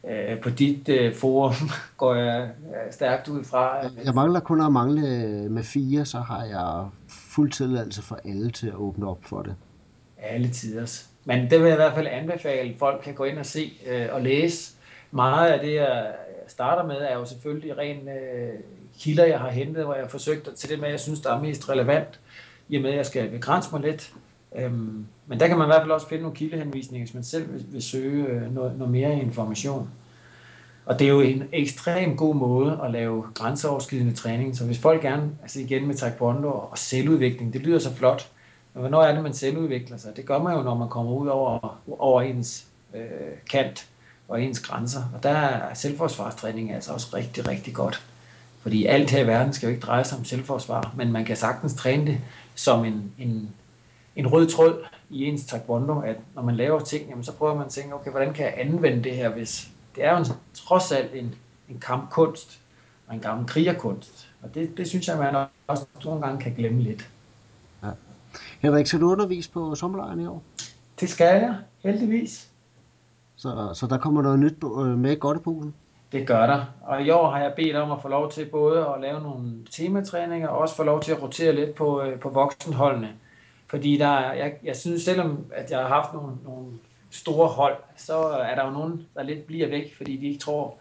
øh, 0.08 0.40
på 0.40 0.50
dit 0.50 0.88
øh, 0.88 1.14
forum, 1.14 1.54
går 1.96 2.14
jeg 2.14 2.42
øh, 2.42 2.92
stærkt 2.92 3.28
ud 3.28 3.44
fra. 3.44 3.76
Jeg 4.04 4.14
mangler 4.14 4.40
kun 4.40 4.60
at 4.60 4.72
mangle 4.72 5.00
med 5.48 5.62
fire, 5.62 6.04
så 6.04 6.18
har 6.18 6.44
jeg 6.44 6.88
fuld 7.08 7.50
tilladelse 7.50 8.02
for 8.02 8.18
alle 8.24 8.50
til 8.50 8.66
at 8.66 8.74
åbne 8.74 9.08
op 9.08 9.18
for 9.22 9.42
det. 9.42 9.54
Alle 10.22 10.48
tiders. 10.48 11.10
Men 11.24 11.50
det 11.50 11.58
vil 11.60 11.66
jeg 11.66 11.72
i 11.72 11.76
hvert 11.76 11.94
fald 11.94 12.06
anbefale, 12.06 12.74
folk 12.78 13.00
kan 13.04 13.14
gå 13.14 13.24
ind 13.24 13.38
og 13.38 13.46
se 13.46 13.72
øh, 13.86 14.06
og 14.12 14.22
læse. 14.22 14.74
Meget 15.10 15.48
af 15.48 15.60
det, 15.60 15.74
jeg 15.74 16.12
starter 16.48 16.86
med, 16.86 16.96
er 16.96 17.14
jo 17.14 17.24
selvfølgelig 17.24 17.78
ren 17.78 18.08
øh, 18.08 18.54
kilder, 18.98 19.24
jeg 19.24 19.40
har 19.40 19.50
hentet, 19.50 19.84
hvor 19.84 19.94
jeg 19.94 20.02
har 20.02 20.08
forsøgt 20.08 20.48
at 20.48 20.54
til 20.54 20.70
det 20.70 20.80
med, 20.80 20.88
jeg 20.88 21.00
synes, 21.00 21.20
der 21.20 21.34
er 21.34 21.40
mest 21.40 21.68
relevant, 21.68 22.20
i 22.68 22.76
og 22.76 22.82
med, 22.82 22.90
at 22.90 22.96
jeg 22.96 23.06
skal 23.06 23.30
begrænse 23.30 23.68
mig 23.72 23.80
lidt. 23.80 24.12
Øhm, 24.56 25.06
men 25.26 25.40
der 25.40 25.48
kan 25.48 25.58
man 25.58 25.66
i 25.66 25.70
hvert 25.70 25.82
fald 25.82 25.90
også 25.90 26.08
finde 26.08 26.22
nogle 26.22 26.36
kildehenvisninger, 26.36 27.06
hvis 27.06 27.14
man 27.14 27.24
selv 27.24 27.52
vil, 27.52 27.64
vil 27.68 27.82
søge 27.82 28.26
øh, 28.26 28.54
noget, 28.54 28.78
noget 28.78 28.92
mere 28.92 29.18
information. 29.18 29.90
Og 30.86 30.98
det 30.98 31.04
er 31.04 31.12
jo 31.12 31.20
en 31.20 31.44
ekstrem 31.52 32.16
god 32.16 32.34
måde 32.34 32.80
at 32.84 32.90
lave 32.90 33.24
grænseoverskridende 33.34 34.14
træning. 34.14 34.56
Så 34.56 34.64
hvis 34.64 34.78
folk 34.78 35.02
gerne, 35.02 35.30
altså 35.42 35.60
igen 35.60 35.86
med 35.86 35.94
taekwondo 35.94 36.48
og 36.48 36.78
selvudvikling, 36.78 37.52
det 37.52 37.60
lyder 37.60 37.78
så 37.78 37.94
flot, 37.94 38.30
men 38.74 38.80
hvornår 38.80 39.02
er 39.02 39.14
det, 39.14 39.22
man 39.22 39.34
selvudvikler 39.34 39.96
sig? 39.96 40.16
Det 40.16 40.26
gør 40.26 40.42
man 40.42 40.56
jo, 40.56 40.62
når 40.62 40.74
man 40.74 40.88
kommer 40.88 41.12
ud 41.12 41.26
over, 41.26 41.78
over 41.98 42.22
ens 42.22 42.66
øh, 42.94 43.02
kant 43.50 43.88
og 44.28 44.42
ens 44.42 44.60
grænser. 44.60 45.02
Og 45.14 45.22
der 45.22 45.30
er 45.30 45.74
selvforsvarstræning 45.74 46.72
altså 46.72 46.92
også 46.92 47.16
rigtig, 47.16 47.48
rigtig 47.48 47.74
godt. 47.74 48.06
Fordi 48.62 48.86
alt 48.86 49.10
her 49.10 49.20
i 49.20 49.26
verden 49.26 49.52
skal 49.52 49.66
jo 49.66 49.74
ikke 49.74 49.86
dreje 49.86 50.04
sig 50.04 50.18
om 50.18 50.24
selvforsvar, 50.24 50.94
men 50.96 51.12
man 51.12 51.24
kan 51.24 51.36
sagtens 51.36 51.74
træne 51.74 52.06
det 52.06 52.20
som 52.54 52.84
en, 52.84 53.12
en, 53.18 53.50
en 54.16 54.26
rød 54.26 54.46
tråd 54.46 54.84
i 55.10 55.24
ens 55.24 55.44
taekwondo, 55.44 56.00
at 56.00 56.16
når 56.34 56.42
man 56.42 56.56
laver 56.56 56.80
ting, 56.80 57.08
jamen, 57.08 57.24
så 57.24 57.32
prøver 57.32 57.54
man 57.54 57.66
at 57.66 57.72
tænke, 57.72 57.94
okay, 57.94 58.10
hvordan 58.10 58.34
kan 58.34 58.44
jeg 58.44 58.54
anvende 58.56 59.04
det 59.04 59.16
her, 59.16 59.28
hvis 59.28 59.68
det 59.96 60.04
er 60.04 60.12
jo 60.12 60.18
en, 60.18 60.26
trods 60.54 60.92
alt 60.92 61.14
en, 61.14 61.34
en 61.68 61.78
kampkunst 61.78 62.60
og 63.06 63.14
en 63.14 63.20
gammel 63.20 63.46
krigerkunst. 63.46 64.28
Og 64.42 64.54
det, 64.54 64.76
det 64.76 64.88
synes 64.88 65.08
jeg, 65.08 65.18
man 65.18 65.46
også 65.66 65.86
nogle 66.04 66.20
gange 66.20 66.40
kan 66.40 66.54
glemme 66.54 66.82
lidt. 66.82 67.10
Ja. 67.82 67.88
Henrik, 68.60 68.86
skal 68.86 69.00
du 69.00 69.10
undervise 69.12 69.50
på 69.50 69.74
sommerlejren 69.74 70.20
i 70.20 70.26
år? 70.26 70.42
Det 71.00 71.08
skal 71.08 71.40
jeg, 71.40 71.56
heldigvis. 71.82 72.50
Så, 73.36 73.70
så 73.74 73.86
der 73.86 73.98
kommer 73.98 74.22
noget 74.22 74.38
nyt 74.38 74.54
øh, 74.64 74.98
med 74.98 75.12
i 75.12 75.18
polen? 75.44 75.74
Det 76.12 76.26
gør 76.26 76.46
der. 76.46 76.64
Og 76.82 77.02
i 77.02 77.10
år 77.10 77.30
har 77.30 77.38
jeg 77.38 77.52
bedt 77.56 77.76
om 77.76 77.90
at 77.90 78.02
få 78.02 78.08
lov 78.08 78.30
til 78.30 78.44
både 78.44 78.86
at 78.94 79.00
lave 79.00 79.20
nogle 79.20 79.66
tematræninger, 79.70 80.48
og 80.48 80.58
også 80.58 80.76
få 80.76 80.82
lov 80.82 81.02
til 81.02 81.12
at 81.12 81.22
rotere 81.22 81.54
lidt 81.54 81.74
på, 81.74 82.02
øh, 82.02 82.20
på 82.20 82.28
voksenholdene. 82.28 83.08
Fordi 83.68 83.96
der, 83.96 84.32
jeg, 84.32 84.52
jeg 84.64 84.76
synes, 84.76 85.02
selvom 85.02 85.44
at 85.54 85.70
jeg 85.70 85.78
har 85.78 85.88
haft 85.88 86.12
nogle, 86.12 86.32
nogle 86.44 86.66
store 87.10 87.48
hold, 87.48 87.76
så 87.96 88.18
er 88.18 88.54
der 88.54 88.66
jo 88.66 88.70
nogen, 88.70 89.06
der 89.14 89.22
lidt 89.22 89.46
bliver 89.46 89.68
væk, 89.68 89.96
fordi 89.96 90.16
de 90.16 90.26
ikke 90.26 90.40
tror, 90.40 90.74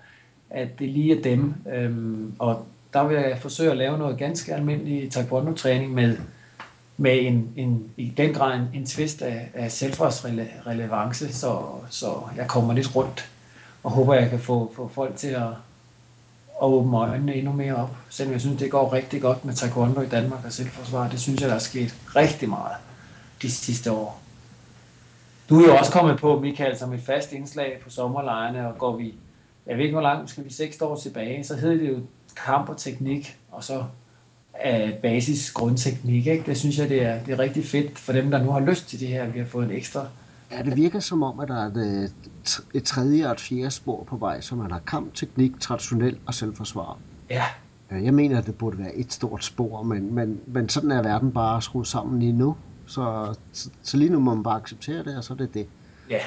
at 0.50 0.80
det 0.80 0.90
lige 0.90 1.18
er 1.18 1.22
dem. 1.22 1.54
Øhm, 1.74 2.36
og 2.40 2.66
der 2.94 3.08
vil 3.08 3.18
jeg 3.18 3.38
forsøge 3.42 3.72
at 3.72 3.78
lave 3.78 3.98
noget 3.98 4.18
ganske 4.18 4.54
almindelig 4.56 5.12
taekwondo-træning 5.12 5.94
med, 5.94 6.18
med 6.98 7.26
en, 7.26 7.54
en, 7.56 7.92
i 7.98 8.14
den 8.18 8.34
grad 8.34 8.56
en, 8.60 8.68
en 8.74 8.86
twist 8.86 9.22
af, 9.22 9.50
af 9.54 9.72
selvforsrelevance, 9.72 11.34
så, 11.34 11.62
så 11.90 12.08
jeg 12.38 12.48
kommer 12.48 12.74
lidt 12.74 12.96
rundt 12.96 13.32
og 13.84 13.92
håber, 13.92 14.14
jeg 14.14 14.30
kan 14.30 14.40
få, 14.40 14.72
få 14.76 14.88
folk 14.88 15.16
til 15.16 15.28
at, 15.28 15.48
at 16.62 16.68
åbne 16.68 16.98
øjnene 16.98 17.36
endnu 17.36 17.52
mere 17.54 17.76
op. 17.76 17.96
Selvom 18.10 18.34
jeg 18.34 18.42
synes, 18.42 18.60
det 18.60 18.72
går 18.72 18.94
rigtig 18.94 19.22
godt 19.22 19.46
med 19.46 19.54
taekwondo 19.54 20.02
i 20.02 20.08
Danmark 20.08 20.46
og 20.46 20.52
selvforsvar. 20.52 21.10
Det 21.10 21.20
synes 21.20 21.42
jeg, 21.42 21.50
der 21.50 21.56
er 21.56 21.60
sket 21.60 21.96
rigtig 22.16 22.50
meget 22.50 22.76
de 23.42 23.52
sidste 23.52 23.92
år. 23.92 24.22
Du 25.50 25.62
er 25.62 25.68
jo 25.68 25.76
også 25.76 25.92
kommet 25.92 26.20
på, 26.20 26.40
Michael, 26.40 26.78
som 26.78 26.94
et 26.94 27.02
fast 27.02 27.34
indslag 27.34 27.80
på 27.84 27.90
sommerlejrene, 27.90 28.68
og 28.68 28.78
går 28.78 28.98
vi, 28.98 29.14
jeg 29.68 29.78
ved 29.78 29.84
ikke 29.84 29.94
hvor 29.94 30.02
langt, 30.02 30.30
skal 30.30 30.46
vi 30.46 30.54
seks 30.54 30.82
år 30.82 30.96
tilbage, 30.96 31.44
så 31.44 31.56
hed 31.56 31.80
det 31.80 31.90
jo 31.90 32.00
kamp 32.46 32.70
og 32.70 32.78
teknik, 32.78 33.38
og 33.52 33.64
så 33.64 33.84
af 34.54 35.00
basis 35.02 35.52
grundteknik. 35.52 36.28
Ikke? 36.28 36.44
Det 36.46 36.58
synes 36.58 36.78
jeg, 36.78 36.90
det 36.90 37.04
er, 37.04 37.24
det 37.24 37.34
er 37.34 37.40
rigtig 37.40 37.66
fedt 37.66 38.00
for 38.00 38.14
dem, 38.14 38.32
der 38.32 38.44
nu 38.44 38.52
har 38.52 38.60
lyst 38.60 38.90
til 38.90 39.00
det 39.00 39.08
her, 39.08 39.24
at 39.24 39.34
vi 39.34 39.40
har 39.40 39.46
fået 39.46 39.66
en 39.66 39.72
ekstra 39.72 40.08
Ja, 40.58 40.62
det 40.62 40.76
virker 40.76 41.00
som 41.00 41.24
om, 41.24 41.40
at 41.40 41.48
der 41.48 41.56
er 41.64 41.68
et, 41.68 42.14
et 42.74 42.84
tredje 42.84 43.26
og 43.26 43.32
et 43.32 43.40
fjerde 43.40 43.72
spor 43.72 44.04
på 44.04 44.18
vej, 44.18 44.42
så 44.42 44.56
man 44.56 44.72
har 44.72 44.80
kamp, 44.80 45.14
teknik, 45.14 45.52
traditionel 45.60 46.20
og 46.26 46.34
selvforsvar. 46.34 46.98
Ja. 47.30 47.44
Jeg 47.92 48.14
mener, 48.14 48.38
at 48.38 48.46
det 48.46 48.58
burde 48.58 48.78
være 48.78 48.96
et 48.96 49.14
stort 49.14 49.44
spor, 49.46 49.84
men, 49.84 50.14
men, 50.16 50.40
men 50.48 50.70
sådan 50.70 50.92
er 50.92 51.02
verden 51.04 51.32
bare 51.32 51.62
skruet 51.62 51.88
sammen 51.88 52.20
lige 52.20 52.34
nu. 52.34 52.56
Så, 52.86 53.36
så, 53.54 53.70
så 53.84 53.98
lige 53.98 54.10
nu 54.10 54.20
må 54.20 54.34
man 54.34 54.44
bare 54.44 54.56
acceptere 54.62 55.04
det, 55.04 55.18
og 55.18 55.24
så 55.24 55.34
er 55.34 55.38
det 55.38 55.54
det. 55.54 55.68
Ja, 56.10 56.20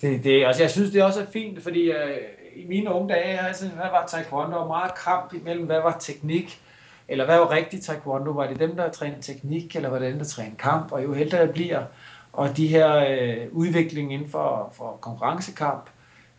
Det, 0.00 0.24
det, 0.24 0.44
altså 0.46 0.62
jeg 0.62 0.70
synes, 0.70 0.90
det 0.90 1.02
også 1.02 1.20
er 1.20 1.26
fint, 1.32 1.62
fordi 1.62 1.80
øh, 1.90 2.16
i 2.56 2.66
mine 2.68 2.92
unge 2.92 3.14
dage, 3.14 3.38
altså, 3.38 3.68
hvad 3.68 3.90
var 3.90 4.06
taekwondo? 4.06 4.56
Og 4.56 4.66
meget 4.66 4.92
kamp 5.04 5.34
imellem, 5.34 5.66
hvad 5.66 5.80
var 5.80 5.96
teknik, 6.00 6.60
eller 7.08 7.24
hvad 7.24 7.38
var 7.38 7.50
rigtig 7.50 7.82
taekwondo? 7.82 8.30
Var 8.30 8.46
det 8.46 8.58
dem, 8.58 8.76
der 8.76 8.90
trænede 8.90 9.22
teknik, 9.22 9.76
eller 9.76 9.88
var 9.88 9.98
det 9.98 10.10
dem, 10.10 10.18
der 10.18 10.24
trænede 10.26 10.56
kamp? 10.56 10.92
Og 10.92 11.04
jo 11.04 11.14
ældre 11.14 11.38
jeg 11.38 11.50
bliver, 11.50 11.84
og 12.32 12.56
de 12.56 12.68
her 12.68 12.96
øh, 12.96 13.46
udvikling 13.52 14.12
inden 14.12 14.28
for, 14.28 14.72
for 14.72 14.98
konkurrencekamp, 15.00 15.90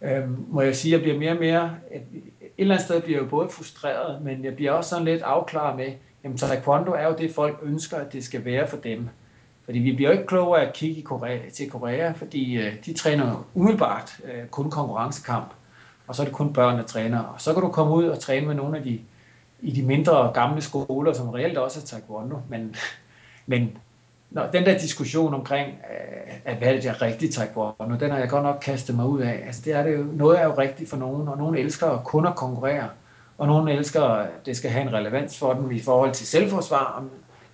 øh, 0.02 0.52
må 0.54 0.62
jeg 0.62 0.76
sige, 0.76 0.96
at 0.96 1.00
jeg 1.00 1.04
bliver 1.04 1.20
mere 1.20 1.32
og 1.32 1.40
mere, 1.40 1.76
et, 1.92 2.02
et 2.42 2.50
eller 2.58 2.76
andet 2.76 2.86
sted 2.86 3.02
bliver 3.02 3.18
jeg 3.18 3.24
jo 3.24 3.30
både 3.30 3.50
frustreret, 3.50 4.22
men 4.22 4.44
jeg 4.44 4.56
bliver 4.56 4.72
også 4.72 4.90
sådan 4.90 5.06
lidt 5.06 5.22
afklaret 5.22 5.78
med, 5.78 5.92
jamen 6.24 6.38
taekwondo 6.38 6.92
er 6.92 7.08
jo 7.08 7.16
det, 7.18 7.36
folk 7.36 7.60
ønsker, 7.64 7.98
at 7.98 8.14
det 8.14 8.24
skal 8.24 8.46
være 8.46 8.68
for 8.68 8.78
dem. 8.78 9.10
Fordi 9.66 9.80
vi 9.80 9.92
bliver 9.92 10.10
jo 10.10 10.14
ikke 10.18 10.28
klogere 10.28 10.62
at 10.62 10.74
kigge 10.74 10.96
i 10.96 11.02
Korea, 11.02 11.50
til 11.50 11.70
Korea, 11.70 12.12
fordi 12.12 12.58
øh, 12.58 12.74
de 12.86 12.94
træner 12.94 13.48
umiddelbart 13.54 14.22
øh, 14.24 14.48
kun 14.48 14.70
konkurrencekamp, 14.70 15.54
og 16.08 16.16
så 16.16 16.22
er 16.22 16.26
det 16.26 16.36
kun 16.36 16.54
børn, 16.54 16.78
der 16.78 16.84
træner. 16.84 17.20
Og 17.20 17.42
så 17.42 17.54
kan 17.54 17.62
du 17.62 17.70
komme 17.70 17.94
ud 17.94 18.04
og 18.04 18.20
træne 18.20 18.48
med 18.48 18.56
nogle 18.56 18.78
af 18.78 18.84
de, 18.84 19.00
i 19.62 19.72
de 19.72 19.84
mindre 19.84 20.32
gamle 20.34 20.62
skoler, 20.62 21.14
som 21.14 21.30
reelt 21.30 21.58
også 21.58 21.80
er 21.80 21.86
taekwondo, 21.86 22.38
men, 22.50 22.76
men 23.46 23.78
når 24.34 24.52
den 24.52 24.66
der 24.66 24.78
diskussion 24.78 25.34
omkring, 25.34 25.68
øh, 25.68 26.34
at 26.46 26.58
hvad 26.58 26.74
det 26.74 26.86
er 26.86 27.02
rigtigt 27.02 27.34
taekwondo, 27.34 27.96
den 28.00 28.12
har 28.12 28.18
jeg 28.18 28.30
godt 28.30 28.44
nok 28.44 28.60
kastet 28.62 28.96
mig 28.96 29.06
ud 29.06 29.22
af. 29.22 29.44
Altså, 29.46 29.62
det 29.66 29.74
er 29.74 29.84
det 29.84 29.98
jo, 29.98 30.04
noget 30.04 30.40
er 30.40 30.44
jo 30.44 30.58
rigtigt 30.58 30.90
for 30.90 30.98
nogen, 30.98 31.28
og 31.28 31.38
nogen 31.38 31.56
elsker 31.56 32.02
kun 32.06 32.28
at 32.28 32.36
konkurrere, 32.36 32.90
og 33.38 33.48
nogen 33.48 33.68
elsker, 33.68 34.04
at 34.04 34.46
det 34.46 34.58
skal 34.58 34.72
have 34.72 34.82
en 34.82 34.94
relevans 34.94 35.40
for 35.40 35.54
dem 35.54 35.72
i 35.72 35.80
forhold 35.80 36.12
til 36.12 36.28
selvforsvar. 36.28 37.04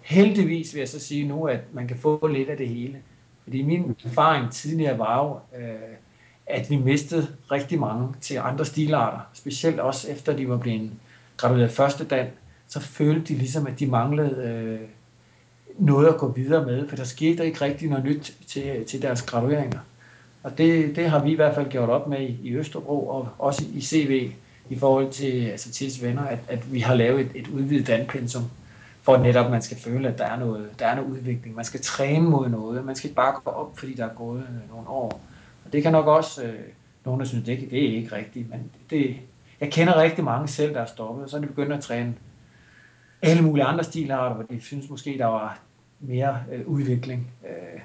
Heldigvis 0.01 0.73
vil 0.73 0.79
jeg 0.79 0.89
så 0.89 0.99
sige 0.99 1.27
nu, 1.27 1.45
at 1.45 1.59
man 1.73 1.87
kan 1.87 1.97
få 1.97 2.27
lidt 2.27 2.49
af 2.49 2.57
det 2.57 2.67
hele. 2.67 2.97
Fordi 3.43 3.61
min 3.61 3.95
erfaring 4.05 4.51
tidligere 4.51 4.99
var 4.99 5.23
jo, 5.23 5.59
øh, 5.59 5.95
at 6.47 6.69
vi 6.69 6.75
mistede 6.75 7.27
rigtig 7.51 7.79
mange 7.79 8.07
til 8.21 8.35
andre 8.35 8.65
stilarter, 8.65 9.19
specielt 9.33 9.79
også 9.79 10.11
efter 10.11 10.35
de 10.35 10.49
var 10.49 10.57
blevet 10.57 10.91
gradueret 11.37 11.71
første 11.71 12.05
dan, 12.05 12.27
så 12.67 12.79
følte 12.79 13.33
de 13.33 13.33
ligesom, 13.33 13.67
at 13.67 13.79
de 13.79 13.87
manglede 13.87 14.43
øh, 14.43 14.79
noget 15.79 16.07
at 16.07 16.17
gå 16.17 16.27
videre 16.31 16.65
med, 16.65 16.87
for 16.87 16.95
der 16.95 17.03
skete 17.03 17.45
ikke 17.45 17.61
rigtig 17.61 17.89
noget 17.89 18.05
nyt 18.05 18.33
til, 18.47 18.85
til 18.85 19.01
deres 19.01 19.21
gradueringer. 19.21 19.79
Og 20.43 20.57
det, 20.57 20.95
det 20.95 21.09
har 21.09 21.23
vi 21.23 21.31
i 21.31 21.35
hvert 21.35 21.55
fald 21.55 21.69
gjort 21.69 21.89
op 21.89 22.07
med 22.07 22.21
i, 22.21 22.39
i 22.43 22.55
Østerbro 22.55 23.07
og 23.07 23.29
også 23.39 23.65
i 23.73 23.81
CV 23.81 24.31
i 24.69 24.79
forhold 24.79 25.11
til 25.11 25.45
altså 25.45 25.71
til 25.71 25.91
venner, 26.01 26.21
at, 26.21 26.39
at 26.47 26.73
vi 26.73 26.79
har 26.79 26.93
lavet 26.93 27.21
et, 27.21 27.31
et 27.35 27.47
udvidet 27.47 27.87
danpensum, 27.87 28.43
for 29.01 29.13
at 29.13 29.21
netop 29.21 29.51
man 29.51 29.61
skal 29.61 29.77
føle, 29.77 30.07
at 30.07 30.17
der 30.17 30.25
er, 30.25 30.39
noget, 30.39 30.69
der 30.79 30.85
er 30.85 30.95
noget 30.95 31.09
udvikling. 31.09 31.55
Man 31.55 31.65
skal 31.65 31.81
træne 31.81 32.29
mod 32.29 32.49
noget. 32.49 32.85
Man 32.85 32.95
skal 32.95 33.07
ikke 33.07 33.15
bare 33.15 33.41
gå 33.43 33.51
op, 33.51 33.77
fordi 33.77 33.93
der 33.93 34.05
er 34.05 34.13
gået 34.13 34.39
øh, 34.39 34.75
nogle 34.75 34.89
år. 34.89 35.21
Og 35.65 35.73
det 35.73 35.83
kan 35.83 35.91
nok 35.91 36.07
også, 36.07 36.43
øh, 36.43 36.59
nogen 37.05 37.19
der 37.19 37.25
synes, 37.25 37.45
det, 37.45 37.71
det 37.71 37.89
er 37.89 37.97
ikke 37.97 38.15
rigtigt, 38.15 38.49
men 38.49 38.71
det, 38.89 39.15
jeg 39.61 39.71
kender 39.71 40.01
rigtig 40.01 40.23
mange 40.23 40.47
selv, 40.47 40.73
der 40.73 40.81
er 40.81 40.85
stoppet, 40.85 41.23
og 41.23 41.29
så 41.29 41.37
er 41.37 41.41
de 41.41 41.47
begyndt 41.47 41.73
at 41.73 41.83
træne 41.83 42.13
alle 43.21 43.43
mulige 43.43 43.65
andre 43.65 43.83
stilarter, 43.83 44.35
hvor 44.35 44.43
de 44.43 44.61
synes 44.61 44.89
måske, 44.89 45.17
der 45.17 45.25
var 45.25 45.59
mere 45.99 46.43
øh, 46.51 46.67
udvikling. 46.67 47.31
Øh, 47.49 47.81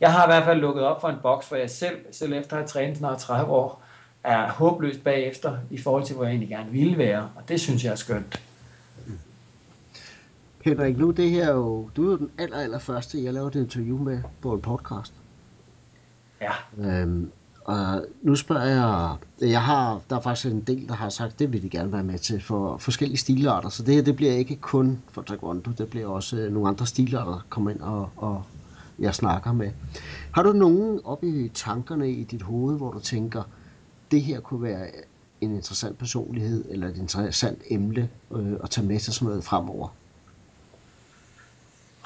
jeg 0.00 0.12
har 0.12 0.24
i 0.24 0.28
hvert 0.28 0.44
fald 0.44 0.60
lukket 0.60 0.84
op 0.84 1.00
for 1.00 1.08
en 1.08 1.16
boks, 1.22 1.48
hvor 1.48 1.56
jeg 1.56 1.70
selv, 1.70 1.96
selv 2.10 2.32
efter 2.32 2.56
at 2.56 2.60
have 2.60 2.68
trænet 2.68 2.96
snart 2.96 3.18
30 3.18 3.52
år, 3.52 3.82
er 4.24 4.52
håbløst 4.52 5.04
bagefter 5.04 5.58
i 5.70 5.78
forhold 5.78 6.04
til, 6.04 6.16
hvor 6.16 6.24
jeg 6.24 6.30
egentlig 6.30 6.48
gerne 6.48 6.70
ville 6.70 6.98
være, 6.98 7.30
og 7.36 7.48
det 7.48 7.60
synes 7.60 7.84
jeg 7.84 7.90
er 7.90 7.96
skønt. 7.96 8.42
Henrik, 10.64 10.98
nu 10.98 11.10
det 11.10 11.30
her 11.30 11.52
jo, 11.52 11.88
du 11.96 12.06
er 12.06 12.10
jo 12.10 12.16
den 12.16 12.30
aller, 12.38 12.56
aller 12.56 12.78
første, 12.78 13.24
jeg 13.24 13.32
lavede 13.32 13.58
et 13.58 13.64
interview 13.64 13.98
med 13.98 14.22
på 14.40 14.54
en 14.54 14.60
podcast. 14.60 15.12
Ja. 16.40 16.52
Øhm, 16.78 17.32
og 17.64 18.04
nu 18.22 18.36
spørger 18.36 18.64
jeg, 18.64 19.16
jeg 19.50 19.62
har, 19.62 20.00
der 20.10 20.16
er 20.16 20.20
faktisk 20.20 20.46
en 20.46 20.60
del, 20.60 20.88
der 20.88 20.94
har 20.94 21.08
sagt, 21.08 21.38
det 21.38 21.52
vil 21.52 21.62
de 21.62 21.68
gerne 21.68 21.92
være 21.92 22.02
med 22.02 22.18
til 22.18 22.42
for 22.42 22.76
forskellige 22.76 23.18
stilarter, 23.18 23.68
så 23.68 23.82
det 23.82 23.94
her, 23.94 24.02
det 24.02 24.16
bliver 24.16 24.32
ikke 24.32 24.56
kun 24.56 25.02
for 25.12 25.22
taekwondo, 25.22 25.70
det 25.70 25.88
bliver 25.88 26.06
også 26.06 26.36
øh, 26.36 26.52
nogle 26.52 26.68
andre 26.68 26.86
stilarter, 26.86 27.32
der 27.32 27.46
kommer 27.48 27.70
ind 27.70 27.80
og, 27.80 28.10
og 28.16 28.42
jeg 28.98 29.14
snakker 29.14 29.52
med. 29.52 29.70
Har 30.32 30.42
du 30.42 30.52
nogen 30.52 31.00
op 31.04 31.24
i 31.24 31.48
tankerne 31.54 32.10
i 32.10 32.24
dit 32.24 32.42
hoved, 32.42 32.76
hvor 32.76 32.92
du 32.92 33.00
tænker, 33.00 33.42
det 34.10 34.22
her 34.22 34.40
kunne 34.40 34.62
være 34.62 34.86
en 35.40 35.54
interessant 35.54 35.98
personlighed, 35.98 36.64
eller 36.70 36.88
et 36.88 36.96
interessant 36.96 37.62
emne 37.70 38.08
øh, 38.34 38.52
at 38.62 38.70
tage 38.70 38.86
med 38.86 39.00
til 39.00 39.12
sådan 39.12 39.28
noget 39.28 39.44
fremover? 39.44 39.88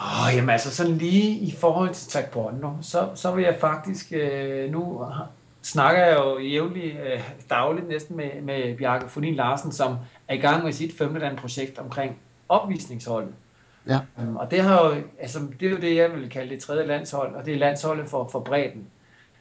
Åh, 0.01 0.35
jamen 0.35 0.51
altså 0.51 0.71
sådan 0.71 0.99
lige 0.99 1.39
i 1.39 1.51
forhold 1.51 1.95
til 1.95 2.09
taekwondo, 2.09 2.71
så, 2.83 3.09
så 3.15 3.35
vil 3.35 3.45
jeg 3.45 3.57
faktisk, 3.61 4.13
øh, 4.13 4.73
nu 4.73 5.05
snakker 5.67 6.05
jeg 6.05 6.17
jo 6.17 6.39
jævnligt 6.39 6.97
øh, 6.97 7.31
dagligt 7.51 7.89
næsten 7.89 8.17
med, 8.17 8.43
med 8.43 8.77
Bjarke 8.77 9.09
Funin 9.09 9.35
Larsen, 9.35 9.73
som 9.73 9.97
er 10.29 10.35
i 10.35 10.39
gang 10.39 10.65
med 10.65 10.73
sit 10.73 10.99
femte 10.99 11.37
projekt 11.37 11.79
omkring 11.79 12.19
opvisningsholdet. 12.49 13.35
Ja. 13.89 13.99
Um, 14.19 14.37
og 14.37 14.51
det, 14.51 14.61
har 14.61 14.85
jo, 14.85 15.03
altså, 15.21 15.39
det 15.61 15.67
er 15.67 15.71
jo 15.71 15.77
det, 15.77 15.97
jeg 15.97 16.13
vil 16.13 16.31
kalde 16.31 16.51
det 16.51 16.63
tredje 16.63 16.87
landshold, 16.87 17.35
og 17.35 17.47
det 17.47 17.55
er 17.55 17.59
landsholdet 17.59 18.09
for, 18.09 18.29
for 18.33 18.41
bredden. 18.41 18.87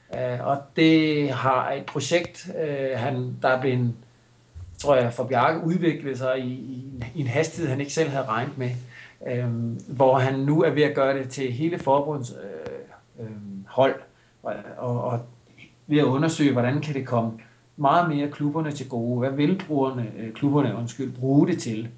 Uh, 0.10 0.48
og 0.48 0.58
det 0.76 1.30
har 1.30 1.72
et 1.72 1.86
projekt, 1.86 2.50
uh, 2.50 3.00
han, 3.00 3.38
der 3.42 3.50
er 3.50 3.62
blevet, 3.62 3.94
tror 4.78 4.96
jeg, 4.96 5.14
for 5.14 5.24
Bjarke 5.24 5.66
udviklet 5.66 6.18
sig 6.18 6.40
i, 6.40 6.54
i, 6.54 7.04
i 7.16 7.22
en 7.22 7.28
hastighed, 7.28 7.70
han 7.70 7.80
ikke 7.80 7.94
selv 7.94 8.10
havde 8.10 8.26
regnet 8.26 8.58
med. 8.58 8.72
Um, 9.44 9.80
hvor 9.88 10.18
han 10.18 10.40
nu 10.40 10.64
er 10.64 10.70
ved 10.70 10.84
at 10.84 10.96
gøre 10.96 11.18
det 11.18 11.30
til 11.30 11.52
hele 11.52 11.80
forbunds 11.80 12.32
uh, 12.32 13.26
um, 13.26 13.66
hold. 13.68 13.96
Og, 14.44 14.54
og, 14.78 15.04
og 15.04 15.20
ved 15.88 15.98
at 15.98 16.04
undersøge, 16.04 16.52
hvordan 16.52 16.82
kan 16.82 16.93
det 16.93 17.06
komme 17.06 17.32
meget 17.78 18.10
mere 18.10 18.32
klubberne 18.32 18.71
til 18.71 18.89
gode. 18.89 19.19
Hvad 19.19 19.32
vil 19.32 19.63
brugerne, 19.67 20.12
øh, 20.19 20.34
klubberne 20.34 20.76
undskyld, 20.76 21.12
bruge 21.12 21.48
det 21.48 21.60
til? 21.60 21.89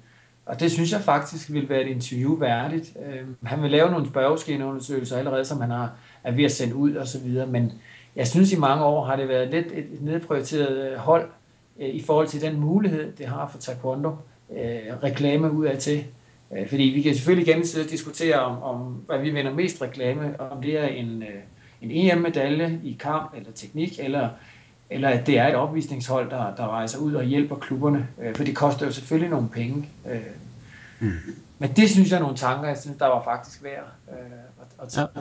Og 0.46 0.60
det 0.60 0.72
synes 0.72 0.92
jeg 0.92 1.00
faktisk 1.00 1.52
vil 1.52 1.68
være 1.68 1.82
et 1.82 1.88
interview 1.88 2.36
værdigt. 2.36 2.96
Øhm, 3.06 3.36
han 3.44 3.62
vil 3.62 3.70
lave 3.70 3.90
nogle 3.90 4.06
spørgeskemaundersøgelser 4.08 5.18
allerede, 5.18 5.44
som 5.44 5.60
han 5.60 5.70
har, 5.70 5.92
er 6.24 6.32
ved 6.32 6.44
at 6.44 6.52
sende 6.52 6.74
ud 6.74 6.94
og 6.94 7.06
så 7.06 7.20
videre. 7.20 7.46
Men 7.46 7.72
jeg 8.16 8.26
synes 8.26 8.52
i 8.52 8.58
mange 8.58 8.84
år 8.84 9.04
har 9.04 9.16
det 9.16 9.28
været 9.28 9.50
lidt 9.50 9.66
et 9.66 9.86
nedprioriteret 10.00 10.92
øh, 10.92 10.96
hold 10.96 11.28
øh, 11.80 11.88
i 11.88 12.02
forhold 12.02 12.26
til 12.26 12.42
den 12.42 12.60
mulighed, 12.60 13.12
det 13.12 13.26
har 13.26 13.48
for 13.48 13.58
taekwondo. 13.58 14.16
Reklame 15.02 15.52
ud 15.52 15.64
af 15.66 15.78
til. 15.78 16.04
Fordi 16.68 16.82
vi 16.82 17.02
kan 17.02 17.14
selvfølgelig 17.14 17.48
igen 17.48 17.62
diskutere 17.62 18.34
om, 18.34 18.62
om 18.62 18.76
hvad 19.06 19.18
vi 19.18 19.30
vinder 19.30 19.54
mest 19.54 19.82
reklame, 19.82 20.40
om 20.40 20.62
det 20.62 20.78
er 20.78 20.86
en, 20.86 21.24
en 21.82 21.90
EM-medalje 21.90 22.80
i 22.84 22.96
kamp 23.00 23.34
eller 23.34 23.52
teknik, 23.52 23.98
eller, 23.98 24.28
eller 24.90 25.08
at 25.08 25.26
det 25.26 25.38
er 25.38 25.46
et 25.46 25.54
opvisningshold, 25.54 26.30
der, 26.30 26.54
der 26.54 26.68
rejser 26.68 26.98
ud 26.98 27.14
og 27.14 27.24
hjælper 27.24 27.56
klubberne, 27.56 28.08
øh, 28.22 28.34
for 28.34 28.44
det 28.44 28.56
koster 28.56 28.86
jo 28.86 28.92
selvfølgelig 28.92 29.30
nogle 29.30 29.48
penge. 29.48 29.88
Øh, 30.10 30.20
mm. 31.00 31.12
Men 31.58 31.72
det 31.72 31.90
synes 31.90 32.10
jeg 32.10 32.16
er 32.16 32.20
nogle 32.20 32.36
tanker, 32.36 32.68
jeg 32.68 32.78
synes, 32.78 32.98
der 32.98 33.06
var 33.06 33.24
faktisk 33.24 33.64
værd 33.64 33.92
øh, 34.10 34.16
at, 34.60 34.82
at 34.82 34.88
tage. 34.88 35.08
Ja, 35.16 35.20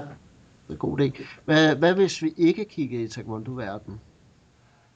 det 0.68 0.74
er 0.74 0.78
god 0.78 1.00
idé. 1.00 1.24
Hvad, 1.46 1.76
hvad 1.76 1.94
hvis 1.94 2.24
vi 2.24 2.34
ikke 2.38 2.66
kigger 2.66 3.00
i 3.00 3.08
taekwondo-verdenen? 3.08 4.00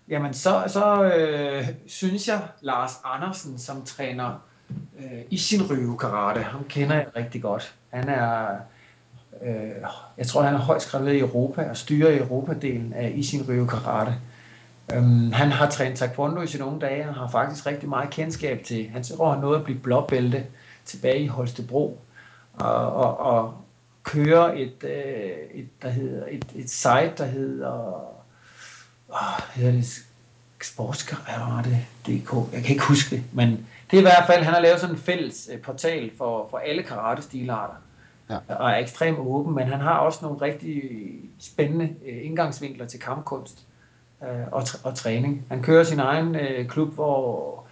Jamen, 0.08 0.34
så, 0.34 0.64
så 0.68 1.04
øh, 1.04 1.68
synes 1.88 2.28
jeg, 2.28 2.42
Lars 2.62 2.92
Andersen, 3.04 3.58
som 3.58 3.86
træner 3.86 4.46
øh, 5.00 5.22
i 5.30 5.38
sin 5.38 5.98
Karate, 5.98 6.42
ham 6.42 6.64
kender 6.64 6.96
jeg 6.96 7.08
rigtig 7.16 7.42
godt. 7.42 7.76
Han 7.90 8.10
er 8.10 8.58
øh, 9.46 9.72
jeg 10.18 10.28
tror, 10.28 10.42
han 10.42 10.54
er 10.54 10.60
højst 10.60 10.90
graderet 10.90 11.14
i 11.14 11.20
Europa 11.20 11.70
og 11.70 11.78
styrer 11.78 12.10
i 12.10 12.20
Europa-delen 12.20 12.94
af 12.96 13.12
Ishin 13.16 13.46
Ryo 13.50 13.66
Karate. 13.66 14.16
Øhm, 14.94 15.32
han 15.32 15.52
har 15.52 15.70
trænet 15.70 15.98
taekwondo 15.98 16.42
i 16.42 16.48
sine 16.48 16.66
unge 16.66 16.80
dage, 16.80 17.10
og 17.10 17.16
har 17.16 17.28
faktisk 17.28 17.66
rigtig 17.66 17.90
meget 17.90 18.10
kendskab 18.10 18.64
til. 18.64 18.90
Han 18.90 19.04
tror, 19.04 19.32
han 19.32 19.42
nåede 19.42 19.58
at 19.58 19.64
blive 19.64 19.80
blåbælte 19.80 20.46
tilbage 20.86 21.20
i 21.20 21.28
Holstebro 21.28 22.00
og, 22.54 22.94
og, 22.94 23.20
og 23.20 23.54
køre 24.04 24.60
et, 24.60 24.84
øh, 24.84 25.32
et, 25.54 25.82
der 25.82 25.90
hedder, 25.90 26.26
et, 26.30 26.46
et 26.56 26.70
site, 26.70 27.14
der 27.18 27.26
hedder, 27.26 27.72
åh, 29.10 29.42
hedder 29.56 29.72
det 29.72 30.06
sportskarriere, 30.64 31.64
det 31.64 31.78
DK, 32.06 32.54
jeg 32.54 32.64
kan 32.64 32.72
ikke 32.72 32.88
huske 32.88 33.16
det, 33.16 33.24
men 33.34 33.68
det 33.92 33.98
er 33.98 34.02
i 34.02 34.04
hvert 34.04 34.24
fald, 34.28 34.44
han 34.44 34.54
har 34.54 34.62
lavet 34.62 34.80
sådan 34.80 34.96
en 34.96 35.02
fælles 35.02 35.50
øh, 35.54 35.62
portal 35.62 36.12
for, 36.18 36.48
for 36.50 36.58
alle 36.58 36.84
karate-stilarter 36.84 37.74
ja. 38.32 38.56
og 38.56 38.72
er 38.72 38.78
ekstremt 38.78 39.20
åben, 39.20 39.56
men 39.56 39.68
han 39.68 39.80
har 39.80 39.98
også 39.98 40.20
nogle 40.22 40.42
rigtig 40.42 40.84
spændende 41.40 41.90
øh, 42.06 42.26
indgangsvinkler 42.26 42.86
til 42.86 43.00
kampkunst 43.00 43.68
øh, 44.24 44.48
og, 44.52 44.64
og 44.84 44.96
træning. 44.96 45.46
Han 45.50 45.64
kører 45.64 45.84
sin 45.84 46.00
egen 46.00 46.36
øh, 46.36 46.68
klub, 46.68 46.94
hvor 46.94 47.64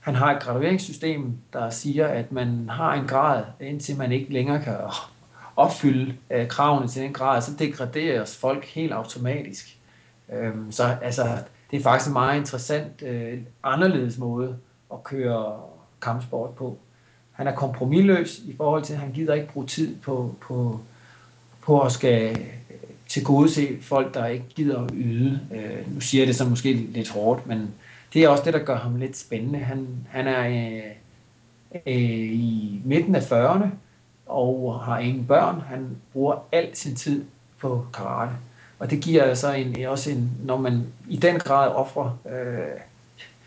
han 0.00 0.14
har 0.14 0.36
et 0.36 0.42
gradueringssystem, 0.42 1.38
der 1.52 1.70
siger, 1.70 2.06
at 2.06 2.32
man 2.32 2.68
har 2.68 2.94
en 2.94 3.06
grad, 3.06 3.44
indtil 3.60 3.98
man 3.98 4.12
ikke 4.12 4.32
længere 4.32 4.62
kan 4.62 4.76
opfylde 5.56 6.16
øh, 6.30 6.48
kravene 6.48 6.88
til 6.88 7.02
den 7.02 7.12
grad, 7.12 7.42
så 7.42 7.52
degraderes 7.58 8.36
folk 8.36 8.64
helt 8.64 8.92
automatisk. 8.92 9.78
Øhm, 10.32 10.72
så 10.72 10.96
altså, 11.02 11.22
det 11.70 11.78
er 11.78 11.82
faktisk 11.82 12.08
en 12.08 12.12
meget 12.12 12.38
interessant, 12.38 13.02
øh, 13.02 13.38
anderledes 13.62 14.18
måde 14.18 14.56
at 14.92 15.04
køre 15.04 15.60
kampsport 16.02 16.50
på 16.50 16.78
han 17.40 17.46
er 17.46 17.52
kompromilløs 17.52 18.38
i 18.38 18.56
forhold 18.56 18.82
til, 18.82 18.92
at 18.92 18.98
han 18.98 19.12
gider 19.12 19.34
ikke 19.34 19.52
bruge 19.52 19.66
tid 19.66 19.96
på, 19.96 20.34
på, 20.40 20.80
på 21.62 21.80
at 21.80 21.92
skal 21.92 22.30
øh, 22.30 22.76
til 23.08 23.24
gode 23.24 23.50
se 23.50 23.78
folk, 23.82 24.14
der 24.14 24.26
ikke 24.26 24.44
gider 24.54 24.84
at 24.84 24.90
yde. 24.94 25.40
Øh, 25.54 25.94
nu 25.94 26.00
siger 26.00 26.22
jeg 26.22 26.28
det 26.28 26.36
så 26.36 26.44
måske 26.44 26.72
lidt 26.72 27.10
hårdt, 27.10 27.46
men 27.46 27.70
det 28.12 28.24
er 28.24 28.28
også 28.28 28.44
det, 28.44 28.54
der 28.54 28.64
gør 28.64 28.76
ham 28.76 28.96
lidt 28.96 29.16
spændende. 29.16 29.58
Han, 29.58 29.88
han 30.08 30.26
er 30.26 30.48
øh, 30.48 30.90
øh, 31.86 32.32
i 32.32 32.80
midten 32.84 33.14
af 33.14 33.32
40'erne 33.32 33.68
og 34.26 34.80
har 34.84 34.98
ingen 34.98 35.26
børn. 35.26 35.60
Han 35.60 35.96
bruger 36.12 36.34
al 36.52 36.68
sin 36.72 36.94
tid 36.94 37.24
på 37.60 37.86
karate. 37.92 38.32
Og 38.78 38.90
det 38.90 39.00
giver 39.00 39.22
altså 39.22 39.52
en, 39.52 39.86
også 39.86 40.10
en, 40.10 40.30
når 40.44 40.56
man 40.56 40.86
i 41.08 41.16
den 41.16 41.38
grad 41.38 41.68
offrer 41.68 42.18
øh, 42.32 42.80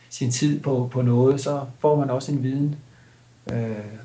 sin 0.10 0.32
tid 0.32 0.60
på, 0.60 0.90
på 0.92 1.02
noget, 1.02 1.42
så 1.42 1.62
får 1.80 1.96
man 2.00 2.10
også 2.10 2.32
en 2.32 2.44
viden 2.44 2.70
øh, 2.70 2.93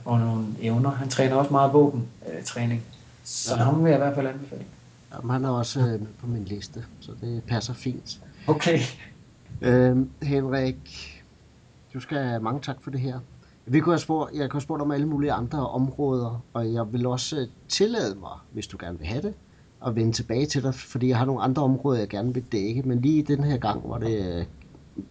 og 0.04 0.18
nogle 0.18 0.44
evner. 0.60 0.90
Han 0.90 1.08
træner 1.08 1.36
også 1.36 1.50
meget 1.50 1.72
våbentræning. 1.72 2.38
Øh, 2.38 2.44
træning. 2.44 2.82
så 3.24 3.54
ja. 3.56 3.62
ham 3.62 3.84
vil 3.84 3.90
jeg 3.90 3.98
i 3.98 4.02
hvert 4.02 4.14
fald 4.14 4.26
anbefale. 4.26 4.64
Jamen, 5.14 5.30
han 5.30 5.44
er 5.44 5.48
også 5.48 5.80
øh, 5.80 6.00
på 6.20 6.26
min 6.26 6.44
liste, 6.44 6.84
så 7.00 7.12
det 7.20 7.42
passer 7.42 7.74
fint. 7.74 8.20
Okay. 8.46 8.78
Øhm, 9.60 10.10
Henrik, 10.22 11.14
du 11.94 12.00
skal 12.00 12.18
have 12.18 12.40
mange 12.40 12.60
tak 12.60 12.76
for 12.80 12.90
det 12.90 13.00
her. 13.00 13.18
Vi 13.66 13.80
kunne 13.80 13.92
have 13.92 14.00
spurgt, 14.00 14.32
jeg 14.32 14.50
kunne 14.50 14.58
have 14.58 14.62
spurgt 14.62 14.82
om 14.82 14.90
alle 14.90 15.06
mulige 15.06 15.32
andre 15.32 15.68
områder, 15.68 16.42
og 16.52 16.72
jeg 16.72 16.92
vil 16.92 17.06
også 17.06 17.36
øh, 17.36 17.46
tillade 17.68 18.14
mig, 18.14 18.38
hvis 18.52 18.66
du 18.66 18.76
gerne 18.80 18.98
vil 18.98 19.06
have 19.06 19.22
det, 19.22 19.34
at 19.86 19.96
vende 19.96 20.12
tilbage 20.12 20.46
til 20.46 20.62
dig, 20.62 20.74
fordi 20.74 21.08
jeg 21.08 21.18
har 21.18 21.24
nogle 21.24 21.42
andre 21.42 21.62
områder, 21.62 21.98
jeg 21.98 22.08
gerne 22.08 22.34
vil 22.34 22.44
dække, 22.52 22.82
men 22.82 23.00
lige 23.00 23.22
den 23.22 23.44
her 23.44 23.56
gang 23.56 23.88
var 23.90 23.98
det, 23.98 24.46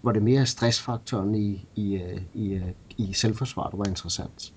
var 0.04 0.12
det 0.12 0.24
mere 0.24 0.46
stressfaktoren 0.46 1.36
i, 1.36 1.68
i, 1.76 1.96
øh, 1.96 2.22
i, 2.34 2.54
øh, 2.54 2.68
i 2.98 3.14
selvforsvar, 3.14 3.70
der 3.70 3.78
var 3.78 3.86
interessant. 3.86 4.54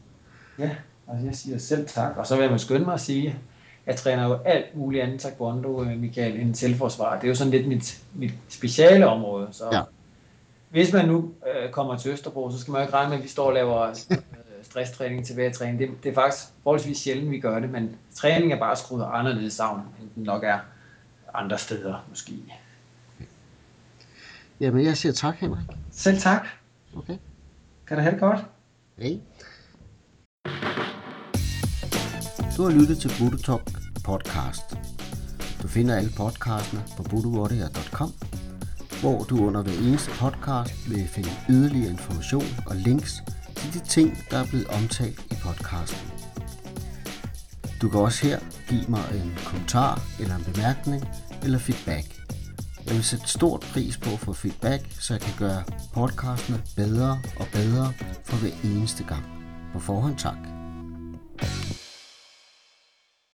Ja, 0.59 0.71
altså 1.09 1.27
jeg 1.27 1.35
siger 1.35 1.59
selv 1.59 1.89
tak, 1.89 2.17
og 2.17 2.27
så 2.27 2.37
vil 2.37 2.51
jeg 2.51 2.61
skynde 2.61 2.85
mig 2.85 2.95
at 2.95 3.01
sige, 3.01 3.39
jeg 3.87 3.97
træner 3.97 4.29
jo 4.29 4.39
alt 4.45 4.77
muligt 4.77 5.03
andet 5.03 5.21
taekwondo, 5.21 5.85
Michael, 5.85 6.41
end 6.41 6.55
selvforsvar. 6.55 7.15
Det 7.15 7.25
er 7.25 7.29
jo 7.29 7.35
sådan 7.35 7.51
lidt 7.51 7.69
mit, 7.69 8.03
mit 8.15 8.33
speciale 8.49 9.07
område, 9.07 9.49
så 9.53 9.65
ja 9.73 9.83
hvis 10.71 10.93
man 10.93 11.09
nu 11.09 11.31
øh, 11.55 11.71
kommer 11.71 11.97
til 11.97 12.11
Østerbro, 12.11 12.51
så 12.51 12.59
skal 12.59 12.73
man 12.73 12.81
jo 12.81 12.87
ikke 12.87 12.95
regne 12.95 13.11
med, 13.11 13.19
at 13.19 13.23
vi 13.23 13.29
står 13.29 13.47
og 13.47 13.53
laver 13.53 13.81
øh, 14.11 14.17
stresstræning 14.63 15.27
til 15.27 15.35
hver 15.35 15.53
træning. 15.53 15.79
Det, 15.79 15.91
det 16.03 16.11
er 16.11 16.15
faktisk 16.15 16.45
forholdsvis 16.63 16.99
sjældent, 16.99 17.31
vi 17.31 17.41
gør 17.41 17.61
det, 17.61 17.71
men 17.71 17.97
træning 18.15 18.53
er 18.53 18.59
bare 18.59 18.77
skruet 18.77 19.07
anderledes 19.13 19.53
sammen, 19.53 19.85
end 20.01 20.09
den 20.15 20.23
nok 20.23 20.45
er 20.45 20.59
andre 21.35 21.59
steder 21.59 22.05
måske. 22.09 22.33
Jamen, 24.61 24.85
jeg 24.85 24.97
siger 24.97 25.13
tak, 25.13 25.37
Henrik. 25.37 25.67
Selv 25.91 26.19
tak. 26.19 26.47
Okay. 26.97 27.17
Kan 27.87 27.97
du 27.97 28.03
have 28.03 28.13
det 28.13 28.21
godt? 28.21 28.41
Hej. 28.99 29.21
Du 32.57 32.63
har 32.63 32.71
lyttet 32.71 32.99
til 32.99 33.11
Budo 33.19 33.37
Talk 33.37 33.71
podcast. 34.05 34.63
Du 35.63 35.69
finder 35.69 35.97
alle 35.97 36.11
podcastene 36.17 36.83
på 36.97 37.03
budowarrior.com 37.03 38.13
hvor 39.01 39.25
du 39.25 39.47
under 39.47 39.63
hver 39.63 39.73
eneste 39.73 40.11
podcast 40.11 40.91
vil 40.91 41.09
finde 41.09 41.29
yderligere 41.51 41.91
information 41.91 42.45
og 42.67 42.77
links 42.77 43.23
til 43.57 43.75
de 43.75 43.87
ting, 43.89 44.19
der 44.31 44.39
er 44.39 44.47
blevet 44.47 44.67
omtalt 44.67 45.21
i 45.31 45.35
podcasten. 45.43 46.11
Du 47.83 47.89
kan 47.89 48.01
også 48.01 48.27
her 48.27 48.39
give 48.69 48.85
mig 48.89 49.05
en 49.15 49.39
kommentar 49.47 50.03
eller 50.21 50.37
en 50.37 50.45
bemærkning 50.45 51.09
eller 51.45 51.59
feedback. 51.59 52.20
Jeg 52.87 52.95
vil 52.95 53.05
sætte 53.05 53.29
stort 53.29 53.61
pris 53.61 53.97
på 53.97 54.11
at 54.11 54.19
få 54.19 54.33
feedback, 54.33 54.87
så 55.01 55.15
jeg 55.15 55.21
kan 55.21 55.35
gøre 55.39 55.63
podcastene 55.93 56.63
bedre 56.77 57.19
og 57.37 57.47
bedre 57.53 57.93
for 58.25 58.37
hver 58.37 58.51
eneste 58.65 59.05
gang. 59.05 59.25
På 59.73 59.79
forhånd 59.79 60.17
tak. 60.17 60.37